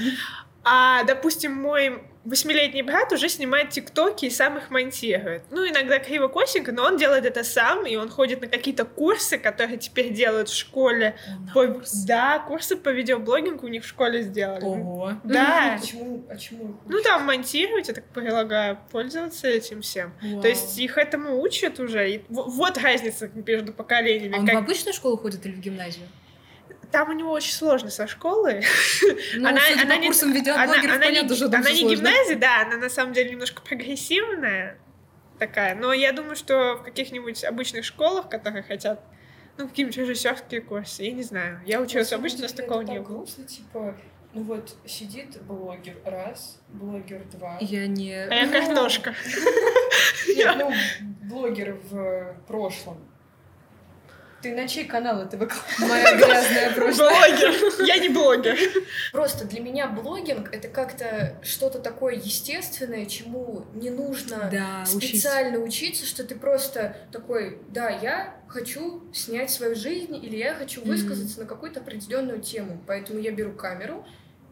[0.65, 5.43] А, допустим, мой восьмилетний брат уже снимает тиктоки и сам их монтирует.
[5.51, 9.77] Ну, иногда криво-косенько, но он делает это сам, и он ходит на какие-то курсы, которые
[9.79, 11.17] теперь делают в школе.
[11.49, 12.05] На По- курс.
[12.05, 14.63] Да, курсы по видеоблогингу у них в школе сделали.
[14.65, 15.15] Ого.
[15.25, 15.79] Да.
[15.81, 20.13] Почему, а чему их Ну, там монтировать, я так предлагаю, пользоваться этим всем.
[20.23, 20.43] Вау.
[20.43, 22.09] То есть их этому учат уже.
[22.09, 24.37] И вот разница между поколениями.
[24.37, 26.07] А он Как- в обычную школу ходит или в гимназию?
[26.93, 28.65] Там у него очень сложно со школой.
[29.35, 30.09] Ну, Она- не- Она, не,
[31.07, 31.65] понятно, она
[31.97, 34.79] гимназия, да, она на самом деле немножко прогрессивная
[35.39, 39.03] такая, но я думаю, что в каких-нибудь обычных школах, которые хотят,
[39.59, 41.61] ну, какие-нибудь режиссерские курсы, я не знаю.
[41.67, 43.05] Я На училась обычно, у нас такого не было.
[43.19, 43.97] грустно, типа,
[44.35, 47.57] ну вот сидит блогер раз, блогер два.
[47.61, 48.15] Я не...
[48.15, 49.15] А я Ну, картошка.
[50.29, 50.73] Нет, ну,
[51.29, 52.99] блогер в прошлом.
[54.43, 55.79] Ты на чей канал это выкладываешь?
[55.89, 57.11] Моя грязная прошлое.
[57.11, 57.87] Блогер.
[57.87, 58.59] Я не блогер.
[59.13, 65.11] Просто для меня блогинг— это как-то что-то такое естественное, чему не нужно Да, учить.
[65.21, 70.85] специально учиться, что ты просто такой, да, я хочу снять свою жизнь или я хочу
[70.85, 74.05] высказаться на какую-то определенную тему, поэтому я беру камеру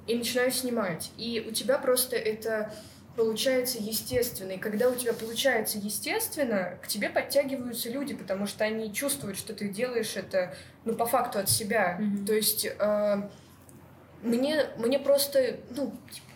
[0.07, 1.11] и начинаю снимать.
[1.18, 2.72] И у тебя просто это
[3.20, 4.52] получается естественно.
[4.52, 9.52] И когда у тебя получается естественно, к тебе подтягиваются люди, потому что они чувствуют, что
[9.52, 10.54] ты делаешь это,
[10.87, 11.98] ну, по факту от себя.
[12.00, 12.24] Мгм.
[12.24, 13.22] То есть э,
[14.22, 16.26] мне, мне просто, ну, типа,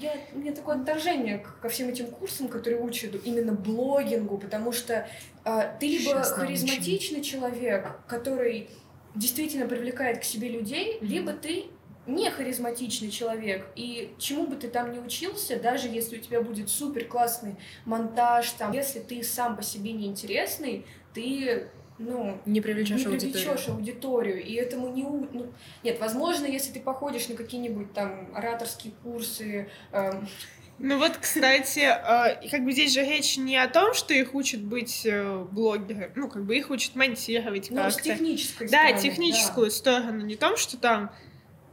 [0.00, 5.08] я, у меня такое отторжение ко всем этим курсам, которые учат именно блогингу, потому что
[5.44, 6.34] э, ты либо научим.
[6.34, 8.70] харизматичный человек, который
[9.16, 11.10] действительно привлекает к себе людей, Мгм.
[11.10, 11.64] либо ты
[12.06, 16.68] не харизматичный человек, и чему бы ты там ни учился, даже если у тебя будет
[16.68, 20.84] супер классный монтаж, там, если ты сам по себе не интересный,
[21.14, 23.32] ты, ну, Не привлечешь не аудиторию.
[23.32, 25.04] привлечешь аудиторию, и этому не...
[25.04, 25.52] у- ну,
[25.84, 30.26] нет, возможно, если ты походишь на какие-нибудь там ораторские курсы, эм,
[30.80, 34.60] Ну вот, кстати, э, как бы здесь же речь не о том, что их учат
[34.62, 38.02] быть э, блогером, ну, как бы их учат монтировать Ну, с как-то.
[38.10, 41.12] технической Да, стороны, техническую сторону, не том, что там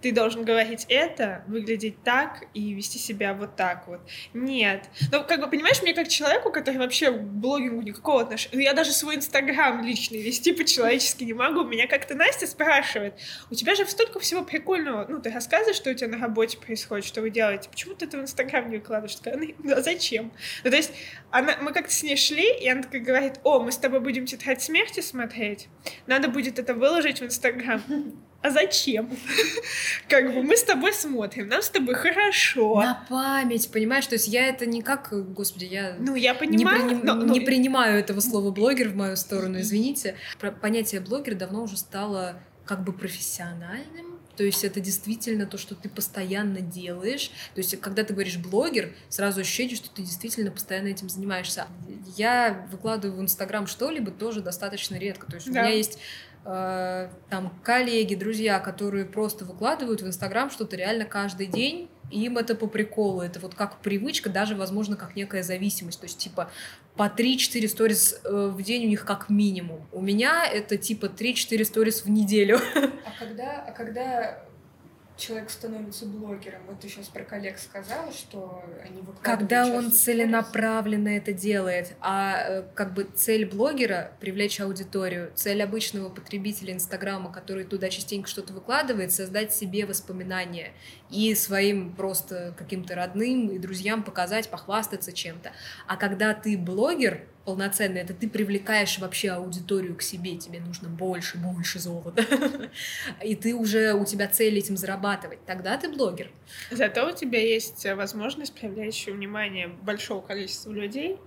[0.02, 4.00] ты должен говорить это, выглядеть так и вести себя вот так вот.
[4.34, 4.90] Нет.
[5.12, 8.56] Ну, как бы, понимаешь, мне как человеку, который вообще к блогингу никакого отношения...
[8.56, 11.64] Ну, я даже свой Инстаграм личный вести по-человечески не могу.
[11.64, 13.16] Меня как-то Настя спрашивает,
[13.50, 15.06] у тебя же столько всего прикольного.
[15.10, 17.70] Ну, ты рассказываешь, что у тебя на работе происходит, что вы делаете.
[17.70, 19.16] Почему ты это в Инстаграм не выкладываешь?
[19.16, 20.32] Такая, «Ну, а зачем?
[20.64, 20.92] Ну, то есть
[21.32, 24.26] она, мы как-то с ней шли, и она такая говорит, о, мы с тобой будем
[24.26, 25.68] тетрадь смерти смотреть,
[26.08, 27.82] надо будет это выложить в Инстаграм.
[28.42, 29.10] А зачем?
[30.08, 32.82] Как бы мы с тобой смотрим, нам с тобой хорошо.
[32.82, 34.08] На память, понимаешь?
[34.08, 37.34] То есть я это не как, господи, я Ну, я не, понимаю, приним- но- но-
[37.34, 40.16] не принимаю этого слова блогер в мою сторону, извините.
[40.62, 44.20] Понятие блогер давно уже стало как бы профессиональным.
[44.38, 47.32] То есть это действительно то, что ты постоянно делаешь.
[47.56, 51.68] То есть когда ты говоришь блогер, сразу ощущение, что ты действительно постоянно этим занимаешься.
[52.16, 55.28] Я выкладываю в Инстаграм что-либо тоже достаточно редко.
[55.28, 55.60] То есть Да.
[55.60, 56.00] у меня есть
[56.44, 61.90] там коллеги, друзья, которые просто выкладывают в Инстаграм что-то реально каждый день.
[62.12, 66.00] Им это по приколу, это вот как привычка, даже, возможно, как некая зависимость.
[66.00, 66.50] То есть, типа,
[66.96, 69.88] по 3-4 сторис э, в день у них как минимум.
[69.92, 72.60] У меня это типа 3-4 сторис в неделю.
[73.06, 74.44] А когда, а когда
[75.20, 81.10] человек становится блогером, вот ты сейчас про коллег сказала, что они выкладывают Когда он целенаправленно
[81.10, 87.66] это делает, а э, как бы цель блогера— привлечь аудиторию, цель обычного потребителя Инстаграма, который
[87.66, 90.72] туда частенько что-то выкладывает, создать себе воспоминания
[91.10, 95.52] и своим просто каким-то родным и друзьям показать, похвастаться чем-то.
[95.88, 101.40] А когда ты блогер полноценный, это ты привлекаешь вообще аудиторию к себе, тебе нужно больше,
[101.40, 102.24] больше золота.
[103.26, 105.44] И ты уже, у тебя цель этим зарабатывать.
[105.48, 106.30] Тогда ты блогер.
[106.70, 111.18] Зато у тебя есть возможность привлечь внимание большого количества людей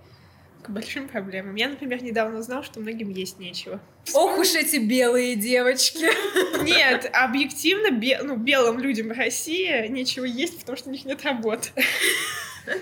[0.61, 1.55] к большим проблемам.
[1.55, 3.81] Я, например, недавно узнала, что многим есть нечего.
[4.13, 6.07] Ох уж эти белые девочки.
[6.63, 11.69] Нет, объективно, бе- ну, белым людям России нечего есть, потому что у них нет работы.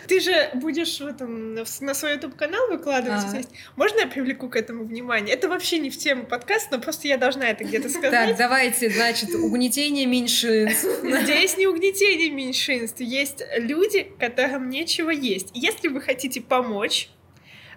[0.08, 3.34] Ты же будешь в этом, на свой YouTube-канал выкладывать.
[3.34, 3.50] Есть.
[3.76, 5.34] Можно я привлеку к этому внимание?
[5.36, 8.38] Это вообще не в тему подкаста, но просто я должна это где-то Так, сказать.
[8.38, 10.86] давайте, значит, угнетение меньшинств.
[11.24, 13.00] Здесь не угнетение меньшинств.
[13.00, 15.50] Есть люди, которым нечего есть.
[15.54, 17.10] Если вы хотите помочь,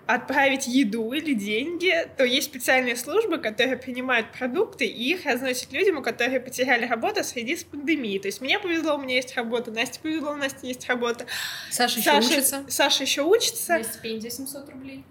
[0.06, 5.98] отправить еду или деньги, то есть специальные службы, которые принимают продукты и их разносят людям,
[5.98, 8.18] у которых потеряли работу среди с пандемией.
[8.18, 11.26] То есть мне повезло, у меня есть работа, Насте повезло, у Насти есть работа.
[11.70, 12.64] Саша еще Саша, учится.
[12.68, 13.76] Саша еще учится.
[13.76, 15.04] Есть стипендия 700 рублей.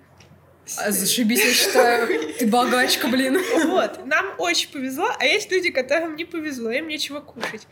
[0.78, 2.34] А, Зашибись, я считаю.
[2.40, 3.38] Ты богачка, блин.
[3.66, 7.68] Вот, нам очень повезло, а есть люди, которым не повезло, им нечего кушать.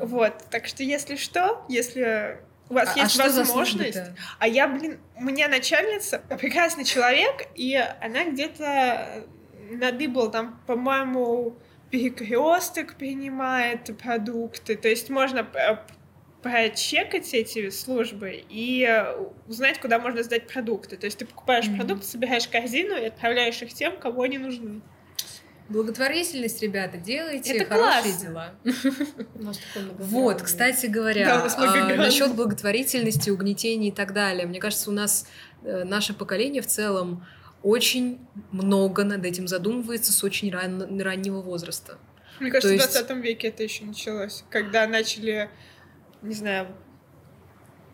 [0.00, 3.98] Вот, так что если что, если у вас А- а есть за возможность?
[4.38, 9.24] А я, блин, у меня начальница прекрасный человек, и она где-то
[9.70, 11.56] надыбала там, по-моему,
[11.90, 14.76] перекресток принимает продукты.
[14.76, 15.76] То есть можно э,
[16.42, 19.04] прочекать эти службы и
[19.46, 20.96] узнать, куда можно сдать продукты.
[20.96, 21.76] То есть ты покупаешь Мгм.
[21.76, 24.80] продукты, собираешь корзину и отправляешь их тем, кому они нужны.
[25.72, 28.28] Благотворительность, ребята, делайте Это хорошие классно.
[28.28, 28.54] дела.
[29.34, 31.96] У нас такой Вот, кстати говоря, многогранный.
[31.96, 34.46] насчет благотворительности, угнетения и так далее.
[34.46, 35.26] Мне кажется, у нас
[35.64, 37.26] э, наше поколение в целом
[37.62, 41.98] очень много над этим задумывается с очень ран- раннего возраста.
[42.40, 45.48] Мне кажется, То в есть- 20 веке это еще началось, когда начали,
[46.22, 46.66] не знаю,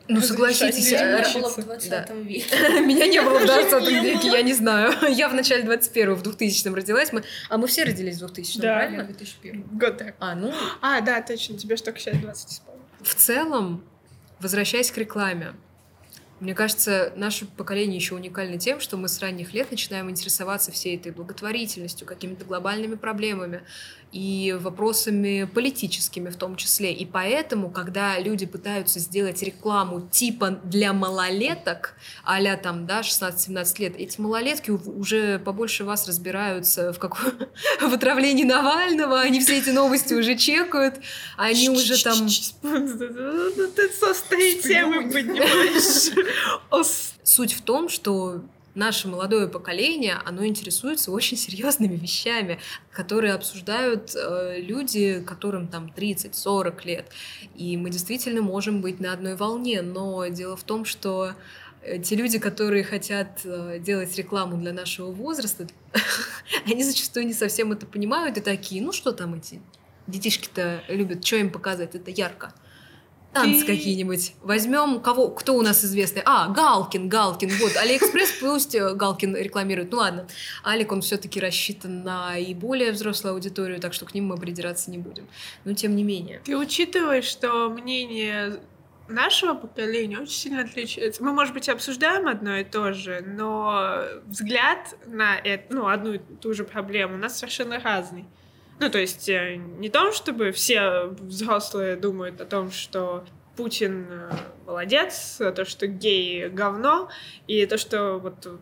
[0.08, 1.90] Ну, согласитесь, э, Меня не было в учиться.
[2.00, 2.80] 20 веке.
[2.80, 4.92] Меня не было в 20 Не веке, я не знаю.
[5.10, 7.12] Я в начале 21-го, в 2000-м родилась.
[7.12, 7.22] Мы...
[7.50, 8.74] А мы все родились в 2000-м, Да.
[8.76, 9.04] правильно?
[9.04, 9.62] 2001.
[9.72, 10.14] год так.
[10.18, 12.86] А, ну, А, да, точно, тебе же только сейчас 20 исполнилось.
[13.02, 13.84] в целом,
[14.40, 15.52] возвращаясь к рекламе,
[16.40, 20.96] мне кажется, наше поколение еще уникально тем, что мы с ранних лет начинаем интересоваться всей
[20.96, 23.62] этой благотворительностью, какими-то глобальными проблемами
[24.12, 26.92] и вопросами политическими в том числе.
[26.92, 31.94] И поэтому, когда люди пытаются сделать рекламу типа для малолеток,
[32.24, 37.32] а там, да, 16-17 лет, эти малолетки уже побольше вас разбираются в, каком...
[37.80, 40.96] в отравлении Навального, они все эти новости уже чекают,
[41.36, 42.26] они уже там...
[42.26, 44.14] Ты со
[44.62, 46.12] темы поднимаешь.
[47.22, 48.42] Суть в том, что
[48.78, 52.58] наше молодое поколение, оно интересуется очень серьезными вещами,
[52.92, 57.10] которые обсуждают э, люди, которым там 30-40 лет.
[57.56, 61.32] И мы действительно можем быть на одной волне, но дело в том, что
[61.82, 65.66] э, те люди, которые хотят э, делать рекламу для нашего возраста,
[66.64, 69.60] они зачастую не совсем это понимают и такие, ну что там эти
[70.06, 72.54] детишки-то любят, что им показать, это ярко.
[73.32, 74.34] Танцы какие-нибудь.
[74.42, 76.22] Возьмем кого, кто у нас известный?
[76.24, 77.50] А, Галкин, Галкин.
[77.60, 79.92] Вот, Алиэкспресс пусть э, Галкин рекламирует.
[79.92, 80.26] Ну ладно,
[80.64, 84.90] Алик, он все-таки рассчитан на и более взрослую аудиторию, так что к ним мы придираться
[84.90, 85.28] не будем.
[85.64, 86.40] Но тем не менее.
[86.44, 88.60] Ты учитываешь, что мнение
[89.08, 91.22] нашего поколения очень сильно отличается.
[91.22, 96.18] Мы, может быть, обсуждаем одно и то же, но взгляд на это, ну, одну и
[96.18, 98.26] ту же проблему у нас совершенно разный.
[98.80, 103.24] Ну, то есть э, не том, чтобы все взрослые думают о том, что
[103.56, 104.30] Путин э,
[104.66, 107.08] молодец, то, что гей говно,
[107.46, 108.60] и то, что вот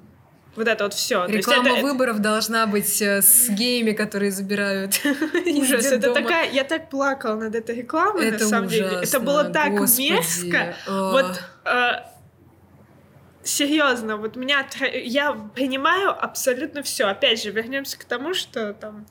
[0.57, 1.27] вот это вот все.
[1.27, 4.99] Реклама выборов должна быть э, с геями, которые забирают
[5.47, 6.51] Ужас, это такая...
[6.51, 9.01] Я так плакала над этой рекламой, Это на самом деле.
[9.03, 10.13] Это было так господи.
[10.13, 10.75] мерзко.
[10.89, 11.13] Ох.
[11.13, 11.91] Вот э,
[13.45, 17.05] серьезно, вот меня я принимаю абсолютно все.
[17.05, 19.07] Опять же, вернемся к тому, что там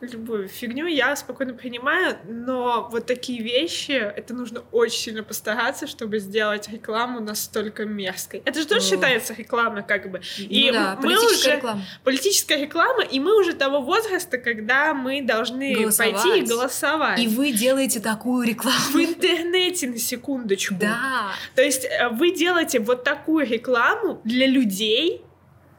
[0.00, 6.18] любую фигню я спокойно принимаю, но вот такие вещи, это нужно очень сильно постараться, чтобы
[6.18, 8.42] сделать рекламу настолько мерзкой.
[8.44, 8.90] Это же тоже О.
[8.90, 10.20] считается рекламой, как бы.
[10.38, 11.82] И Ну да, мы политическая уже реклама.
[12.04, 16.14] политическая реклама, и мы уже того возраста, когда мы должны Голосовать.
[16.22, 17.18] пойти и голосовать.
[17.20, 19.00] И вы делаете такую в рекламу.
[19.00, 20.74] интернете, на секундочку.
[20.80, 21.32] Да.
[21.54, 25.22] То есть э, вы делаете вот такую рекламу для людей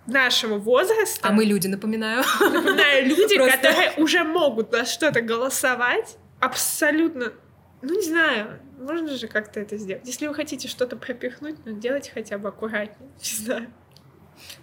[0.08, 1.28] нашего возраста.
[1.28, 2.24] А мы люди, напоминаю.
[2.40, 3.58] Напоминаю, люди, Просто.
[3.58, 7.34] которые уже могут на что-то голосовать, абсолютно,
[7.82, 10.04] ну не знаю, можно же как-то это сделать.
[10.06, 13.68] Если вы хотите что-то пропихнуть, ну делайте хотя бы аккуратнее, не знаю.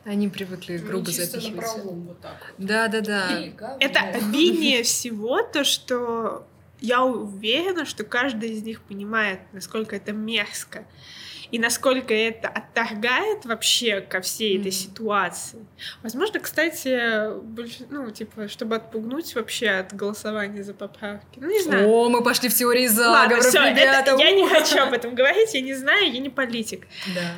[0.05, 1.55] Они привыкли грубо Ну, запихивать.
[1.67, 2.67] напролом вот так вот.
[2.67, 3.29] Да, да, да.
[3.57, 3.77] Говно.
[3.79, 6.49] Это обиднее всего то, что
[6.81, 10.85] я уверена, что каждый из них понимает, насколько это мерзко.
[11.51, 14.73] И насколько это отторгает вообще ко всей этой Мгм.
[14.73, 15.67] ситуации.
[16.03, 21.39] Возможно, кстати, больше, ну, типа, чтобы отпугнуть вообще от голосования за поправки.
[21.41, 21.89] Ну, не знаю.
[21.89, 24.17] О, мы пошли в теории Ладно, заговоров, всё, это- ребята.
[24.19, 26.87] я не хочу об этом говорить, я не знаю, я не политик.
[27.15, 27.33] Да.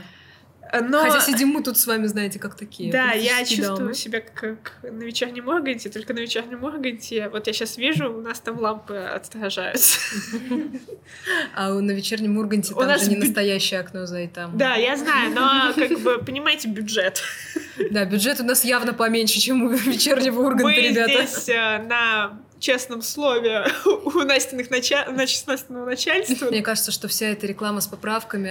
[0.73, 1.03] Но...
[1.03, 2.93] Хотя сидим мы тут с вами, знаете, как такие.
[2.93, 3.95] Да, я чувствую дамы.
[3.95, 8.41] себя как, на вечернем Урганте, только на вечернем Урганте, вот я сейчас вижу, у нас
[8.41, 9.99] там лампы отражаются.
[11.55, 14.57] А на вечернем Урганте там же не настоящее окно за и там.
[14.57, 17.23] Да, я знаю, но как бы, понимаете, бюджет.
[17.91, 21.27] Да, бюджет у нас явно поменьше, чем у вечернего Урганта, Мы ребята.
[21.27, 25.07] здесь э, на честном слове у Настиных нача...
[25.11, 26.46] нач- Настиного начальства.
[26.51, 28.51] Мне кажется, что вся эта реклама с поправками,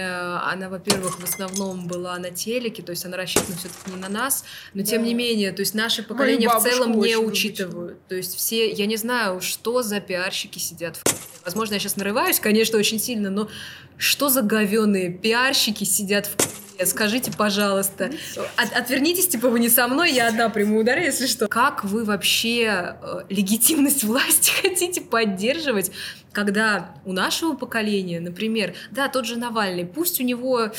[0.52, 4.44] она, во-первых, в основном была на телеке, то есть она рассчитана все-таки не на нас,
[4.74, 5.08] но тем Да.
[5.08, 7.98] не менее, то есть наше поколение в целом не учитывают.
[8.08, 11.02] То есть все, я не знаю, что за пиарщики сидят в
[11.42, 13.48] Возможно, я сейчас нарываюсь, конечно, очень сильно, но
[13.96, 18.10] что за говеные пиарщики сидят в Скажите, пожалуйста.
[18.56, 21.48] От- отвернитесь, типа, вы не со мной, я одна приму удар, если что.
[21.48, 25.90] Как вы вообще э, легитимность власти хотите поддерживать,
[26.32, 30.70] когда у нашего поколения, например, да, тот же Навальный, пусть у него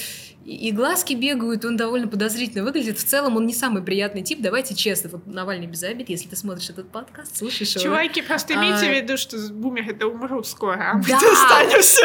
[0.46, 4.74] и, глазки бегают, он довольно подозрительно выглядит, в целом он не самый приятный тип, давайте
[4.74, 7.84] честно, вот Навальный без обид, если ты смотришь этот подкаст, слушаешь его.
[7.84, 8.90] Чуваки, просто имейте А.
[8.92, 11.18] в виду, что бумеры это умрут скоро, а мы Да.
[11.18, 12.02] останемся.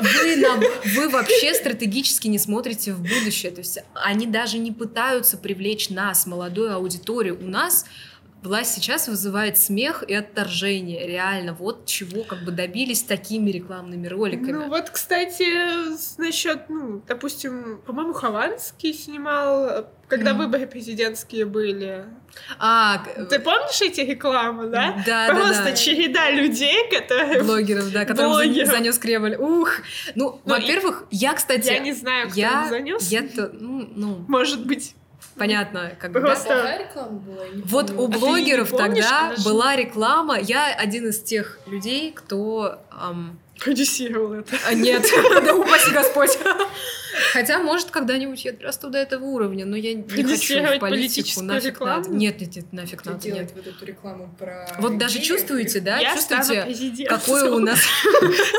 [0.00, 0.60] вы, на-
[0.94, 3.50] вы вообще стратегически не смотрите в будущее.
[3.50, 7.38] То есть они даже не пытаются привлечь нас, молодую аудиторию.
[7.42, 7.86] У нас
[8.42, 11.06] власть сейчас вызывает смех и отторжение.
[11.06, 14.52] Реально, вот чего как бы добились такими рекламными роликами.
[14.52, 15.44] Ну вот, кстати,
[16.20, 20.44] насчет, ну, допустим, по-моему, Хованский снимал, когда Мгм.
[20.44, 22.04] выборы президентские были.
[22.58, 25.02] а, к- Ты помнишь эти рекламы, да?
[25.04, 25.72] Да, да, Просто да.
[25.72, 27.42] череда людей, которые...
[27.44, 28.68] блогеров, да, которым Блогеров.
[28.70, 29.34] занес Кремль.
[29.36, 29.70] Ух!
[30.14, 33.10] Ну, Ну, во-первых, я, кстати, Я не знаю, кто я, занес.
[33.10, 34.94] я-то, ну, ну, Может быть.
[35.40, 36.26] Понятно, как бы, да.
[36.26, 37.44] Просто- реклама была?
[37.64, 40.38] Вот у блогеров помнишь, тогда же- была реклама.
[40.38, 42.78] Я один из тех людей, кто...
[42.90, 44.56] ам, Продюсировал это.
[44.68, 45.04] а, нет,
[45.44, 46.38] да упаси Господь.
[47.32, 51.42] Хотя, может, когда-нибудь я дорасту до этого уровня, но я не хочу в политику.
[51.42, 52.02] Нафиг рекламу?
[52.04, 52.14] надо.
[52.14, 53.52] Нет, нет, нет, нафиг надо, делать нет.
[53.54, 55.98] вот эту рекламу про Вот даже чувствуете, да?
[55.98, 57.80] Я Чувствуете, какое у нас...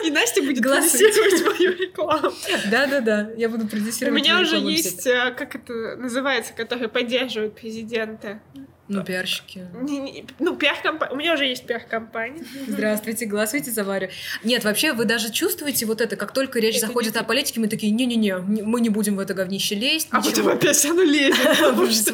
[0.06, 1.06] И Настя будет Голосуйте.
[1.12, 2.32] продюсировать мою рекламу.
[2.70, 7.56] Да-да-да, я буду У продюсировать меня твою уже есть, э, как это называется, которые поддерживают
[7.56, 8.42] президента.
[8.88, 9.66] Ну, пиарщики.
[9.84, 11.14] Не- не- Ну, пиар-компания.
[11.14, 12.44] У меня уже есть пиар-компания.
[12.68, 14.10] Здравствуйте, голосуйте за Варю.
[14.44, 17.62] Нет, вообще, вы даже чувствуете вот это, как только речь Это заходит не о политике,
[17.62, 20.52] мы такие, не-не-не, не- мы не будем в это говнище лезть, А потом ничего».
[20.52, 21.38] опять оно лезет.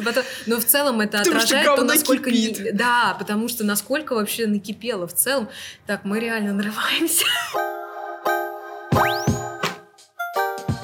[0.04, 2.30] Потом- Но в целом это отражает то, насколько...
[2.72, 5.48] Да, потому что насколько вообще накипело в целом.
[5.86, 7.24] Так, мы реально нарываемся.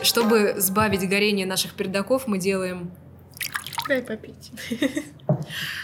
[0.03, 2.91] Чтобы сбавить горение наших пердаков, мы делаем
[3.89, 4.51] Дай попить.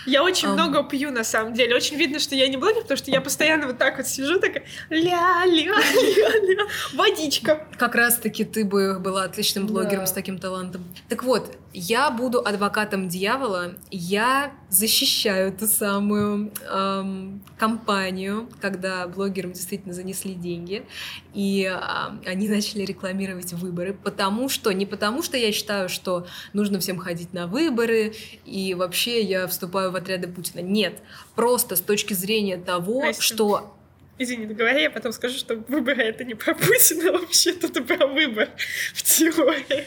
[0.06, 0.54] Я очень Ам.
[0.54, 1.74] много пью, на самом деле.
[1.76, 4.64] Очень видно, что я не блогер, потому что я постоянно вот так вот сижу, такая
[4.88, 6.64] ля-ля-ля-ля.
[6.94, 7.66] Водичка.
[7.78, 10.06] Как раз-таки ты бы была отличным блогером Да.
[10.06, 10.82] с таким талантом.
[11.08, 13.74] Так вот, я буду адвокатом дьявола.
[13.90, 20.84] Я защищаю ту самую эм, компанию, когда блогерам действительно занесли деньги,
[21.32, 23.94] и ам, они начали рекламировать выборы.
[23.94, 28.14] Потому что, не потому что я считаю, что нужно всем ходить на выборы,
[28.44, 30.60] и вообще я вступаю в отряды Путина.
[30.60, 31.00] Нет,
[31.34, 33.22] просто с точки зрения того, Настя.
[33.22, 33.76] что
[34.18, 38.50] Извини, договори, я потом скажу, что выборы это не про Путина, вообще это про выбор
[38.92, 39.86] в теории.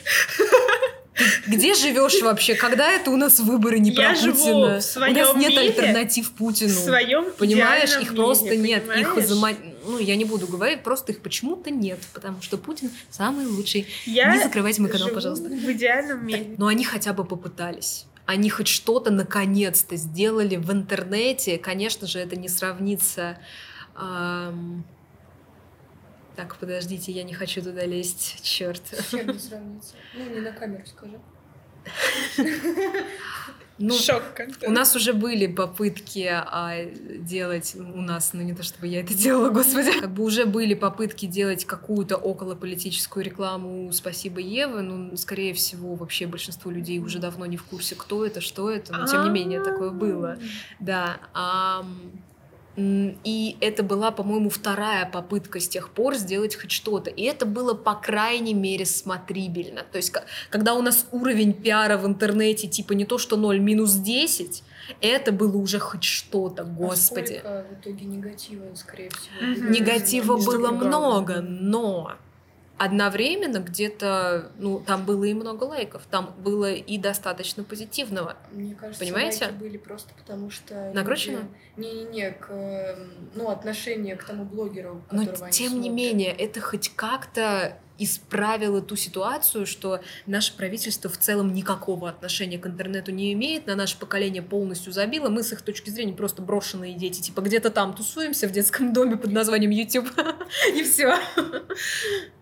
[1.47, 2.55] Где живешь вообще?
[2.55, 4.55] Когда это у нас выборы не про Путина?
[4.57, 6.72] у нас нет мире, альтернатив Путину.
[6.72, 8.97] В своем Понимаешь, их просто мире, нет.
[8.97, 9.16] Их
[9.86, 11.99] Ну, я не буду говорить, просто их почему-то нет.
[12.14, 13.88] Потому что Путин самый лучший.
[14.05, 15.49] Я Не закрывайте мой канал, пожалуйста.
[15.49, 16.55] в идеальном мире.
[16.57, 18.05] Но они хотя бы попытались.
[18.26, 21.57] Они хоть что-то наконец-то сделали в интернете.
[21.57, 23.38] Конечно же, это не сравнится.
[26.36, 28.41] Так, подождите, я не хочу туда лезть.
[28.41, 28.81] Черт.
[28.91, 29.93] С чем не сравнится?
[30.15, 31.19] Ну, не на камеру скажи.
[33.77, 34.23] Ну, Шок.
[34.65, 39.13] У нас уже были попытки а, делать у нас, ну не то чтобы я это
[39.13, 45.53] делала, господи, как бы уже были попытки делать какую-то околополитическую рекламу «Спасибо, Ева», ну, скорее
[45.53, 49.23] всего, вообще большинство людей уже давно не в курсе, кто это, что это, но тем
[49.25, 50.38] не менее такое было.
[50.79, 51.17] Да.
[52.76, 57.09] И это была, по-моему, вторая попытка с тех пор сделать хоть что-то.
[57.09, 59.84] И это было, по крайней мере, смотрибельно.
[59.91, 60.13] То есть,
[60.49, 64.63] когда у нас уровень пиара в интернете типа не то что 0, минус 10,
[65.01, 67.41] это было уже хоть что-то, господи.
[67.43, 69.53] А сколько в итоге негатива, скорее всего?
[69.53, 69.69] Будет?
[69.69, 72.13] Негатива было много, но
[72.84, 78.36] одновременно где-то, ну, там было и много лайков, там было и достаточно позитивного.
[78.51, 79.45] Мне кажется, Понимаете?
[79.45, 80.91] лайки были просто потому, что...
[80.93, 81.47] Накручено?
[81.77, 85.93] Не-не-не, к, эм, ну, отношение к тому блогеру, Но тем не смотрят.
[85.93, 92.65] менее, это хоть как-то исправило ту ситуацию, что наше правительство в целом никакого отношения к
[92.65, 96.95] интернету не имеет, на наше поколение полностью забило, мы с их точки зрения просто брошенные
[96.95, 100.09] дети, типа где-то там тусуемся в детском доме под названием YouTube,
[100.73, 101.17] и все.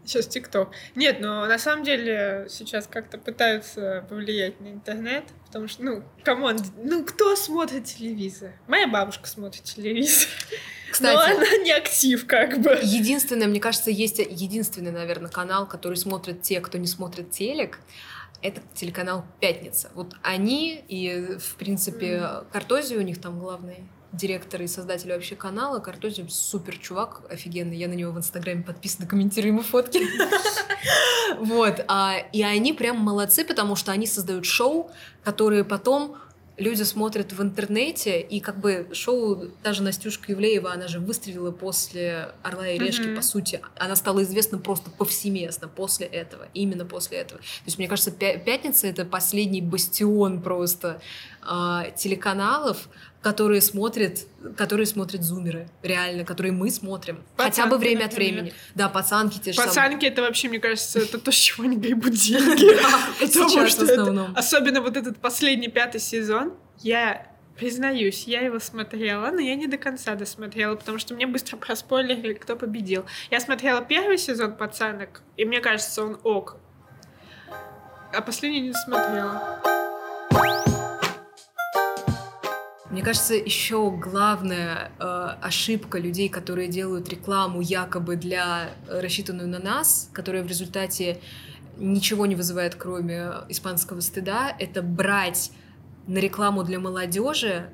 [0.05, 0.69] Сейчас TikTok.
[0.95, 6.43] Нет, но на самом деле сейчас как-то пытаются повлиять на интернет, потому что, ну, come
[6.43, 8.53] on, ну, кто смотрит телевизор?
[8.67, 10.27] Моя бабушка смотрит телевизор.
[10.99, 12.77] Но Кстати, она не актив, как бы.
[12.81, 17.79] Единственное, мне кажется, есть единственный, наверное, канал, который смотрят те, кто не смотрит телек.
[18.41, 19.91] Это телеканал «Пятница».
[19.93, 25.80] Вот они и, в принципе, Картози у них там главный директор и создатель вообще канала.
[25.80, 27.78] Картози супер чувак, офигенный.
[27.78, 30.01] Я на него в Инстаграме подписана, комментирую ему фотки.
[31.39, 31.84] Вот.
[31.88, 34.91] а, И они прям молодцы, потому что они создают шоу,
[35.24, 36.18] которые потом
[36.57, 42.30] люди смотрят в интернете, и как бы шоу, даже Настюшка Ивлеева, она же выстрелила после
[42.43, 43.16] «Орла и решки», Мгм.
[43.16, 43.62] по сути.
[43.78, 47.39] Она стала известна просто повсеместно после этого, именно после этого.
[47.39, 51.01] То есть, мне кажется, «Пя- «Пятница»— это последний бастион просто
[51.41, 52.89] а, телеканалов,
[53.21, 54.19] которые смотрят,
[54.57, 57.23] которые смотрят зумеры, реально, которые мы смотрим.
[57.37, 58.33] Хотя бы Пацанки, время от например.
[58.33, 58.53] времени.
[58.75, 59.69] Да, пацанки те же самые.
[59.69, 62.67] Пацанки, это вообще, мне кажется, это то, с чего они гребут деньги.
[63.19, 64.31] Потому что.
[64.35, 67.27] Особенно вот этот последний пятый сезон, я
[67.57, 72.33] признаюсь, я его смотрела, но я не до конца досмотрела, потому что мне быстро проспойлерили,
[72.33, 73.05] кто победил.
[73.29, 76.57] Я смотрела первый сезон «Пацанок», и мне кажется, он ок.
[78.13, 79.61] А последний не досмотрела.
[82.91, 89.59] Мне кажется, еще главная э, ошибка людей, которые делают рекламу якобы для э, рассчитанную на
[89.59, 91.21] нас, которая в результате
[91.77, 95.51] ничего не вызывает, кроме испанского стыда, это брать
[96.05, 97.69] на рекламу для молодежи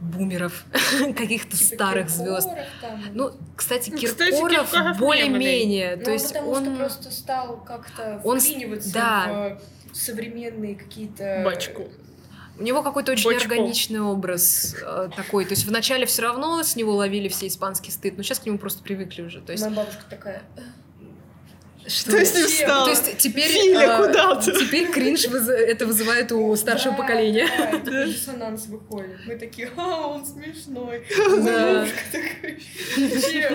[0.00, 0.64] бумеров,
[1.16, 2.48] каких-то Типа старых звезд.
[2.80, 3.00] там.
[3.14, 5.96] Ну, кстати, Ну, кстати, Киркоров Киркоров более-менее.
[5.96, 6.64] Ну, То есть потому он...
[6.64, 9.58] что просто стал как-то он вклиниваться да.
[9.92, 11.42] в современные какие-то...
[11.44, 11.84] Бачку.
[12.58, 13.42] У него какой-то очень Бочков.
[13.52, 15.44] органичный образ э, такой.
[15.44, 18.56] То есть вначале все равно с него ловили все испанский стыд, но сейчас к нему
[18.58, 19.40] просто привыкли уже.
[19.40, 20.42] То есть Моя бабушка такая...
[21.86, 22.10] Что?
[22.10, 22.84] Что с ним стало?
[22.86, 24.50] То есть теперь, Филя, а, куда ты?
[24.52, 27.46] теперь кринж выз- это вызывает у старшего Да, поколения.
[27.56, 29.18] Да, такой диссонанс выходит.
[29.24, 31.06] Мы такие, а, он смешной.
[31.16, 31.74] Да.
[31.74, 32.58] Бабушка такая,
[32.96, 33.52] зачем?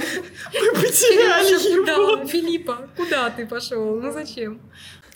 [0.54, 1.86] Мы потеряли его.
[2.18, 4.00] Да, Филиппа, куда ты пошел?
[4.00, 4.62] Ну зачем?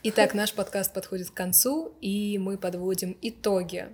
[0.08, 3.88] Итак, наш подкаст подходит к концу, и мы подводим итоги.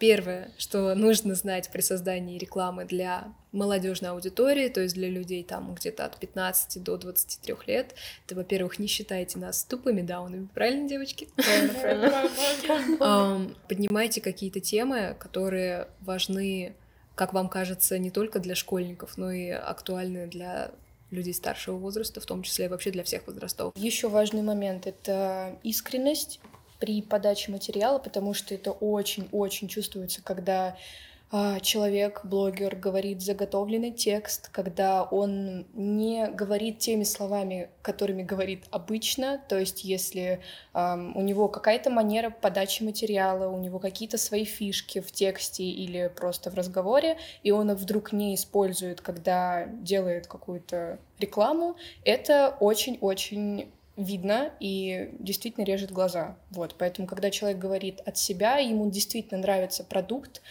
[0.00, 5.76] Первое, что нужно знать при создании рекламы для молодежной аудитории, то есть для людей там
[5.76, 7.94] где-то от 15 до 23 лет,
[8.26, 10.02] это, во-первых, не считайте нас тупыми.
[10.02, 11.28] Даунами, правильно, девочки?
[13.68, 16.74] Поднимайте какие-то темы, которые важны,
[17.14, 20.72] как вам кажется, не только для школьников, но и актуальны для
[21.12, 23.72] людей старшего возраста, в том числе вообще для всех возрастов.
[23.76, 26.40] Еще важный момент— это искренность
[26.78, 30.76] при подаче материала, потому что это очень-очень чувствуется, когда
[31.62, 39.58] человек, блогер, говорит заготовленный текст, когда он не говорит теми словами, которыми говорит обычно, то
[39.58, 40.40] есть если
[40.74, 46.12] эм, у него какая-то манера подачи материала, у него какие-то свои фишки в тексте или
[46.14, 54.52] просто в разговоре, и он вдруг не использует, когда делает какую-то рекламу, это очень-очень видно
[54.60, 56.36] и действительно режет глаза.
[56.50, 60.42] Вот, поэтому, когда человек говорит от себя, ему действительно нравится продукт,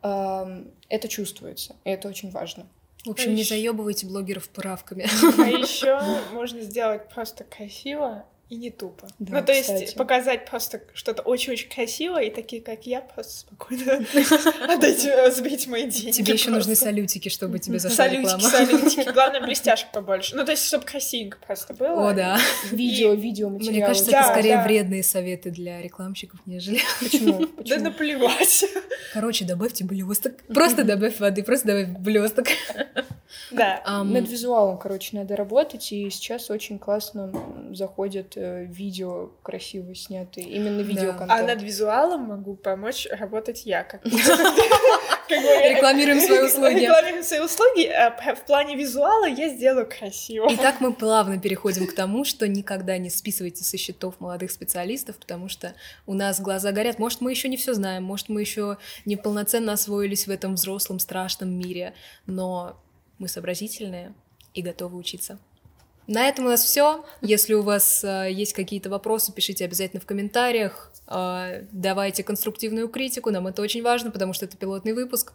[0.00, 2.66] это чувствуется, и это очень важно.
[3.04, 3.54] В общем, а не еще...
[3.54, 5.06] заебывайте блогеров правками.
[5.38, 6.00] А еще
[6.32, 9.08] можно сделать просто красиво и не тупо.
[9.18, 9.82] Да, ну, то кстати.
[9.82, 14.04] есть показать просто что-то очень-очень красивое, и такие, как я, просто спокойно
[14.68, 16.12] отдайте, э, заберите мои деньги.
[16.12, 18.06] Тебе еще нужны салютики, чтобы тебе зашла.
[18.06, 19.10] Салютики, салютики.
[19.12, 20.34] Главное, блестяшек побольше.
[20.34, 22.10] Ну, то есть, чтобы красивенько просто было.
[22.10, 22.38] О, да.
[22.70, 23.50] Видео, видео.
[23.50, 26.80] Мне кажется, это скорее вредные советы для рекламщиков, нежели...
[27.00, 27.46] Почему?
[27.66, 28.64] Да наплевать.
[29.12, 30.34] Короче, добавьте блесток.
[30.46, 32.46] Просто добавь воды, просто добавь блесток.
[33.50, 33.82] Да.
[34.04, 37.32] Над визуалом, короче, надо работать, и сейчас очень классно
[37.72, 41.30] заходят Э, видео красиво снятые, именно видеоконтент.
[41.30, 44.04] А над визуалом могу помочь работать я, как
[45.28, 46.84] Рекламируем свои услуги.
[46.84, 47.86] Рекламируем свои услуги.
[47.86, 50.48] А в плане визуала я сделаю красиво.
[50.52, 55.48] Итак, мы плавно переходим к тому, что никогда не списывайте со счетов молодых специалистов, потому
[55.48, 55.74] что
[56.06, 56.98] у нас глаза горят.
[56.98, 60.98] Может, мы еще не все знаем, может, мы еще не полноценно освоились в этом взрослом
[60.98, 61.92] страшном мире,
[62.26, 62.80] но
[63.18, 64.14] мы сообразительные
[64.54, 65.38] и готовы учиться.
[66.06, 67.04] На этом у нас все.
[67.20, 70.90] Если у вас э, есть какие-то вопросы, пишите обязательно в комментариях.
[71.06, 75.34] Э, давайте конструктивную критику, нам это очень важно, потому что это пилотный выпуск.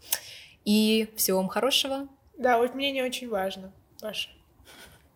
[0.66, 2.08] И всего вам хорошего.
[2.38, 3.72] Да, вот мне не очень важно,
[4.02, 4.30] ваше.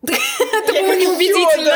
[0.02, 1.74] Это было неубедительно.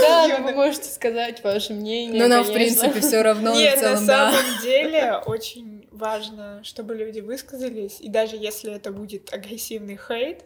[0.00, 2.18] Да, вы можете сказать ваше мнение.
[2.18, 6.94] Но нам, в принципе, все равно Нет, в целом, на самом деле очень важно, чтобы
[6.94, 10.44] люди высказались, и даже если это будет агрессивный хейт,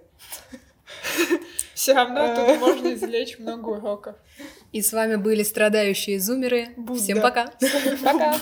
[1.75, 4.17] все равно тут можно извлечь много уроков.
[4.73, 6.69] И с вами были страдающие зумеры.
[6.97, 7.53] Всем пока.
[8.03, 8.37] Пока.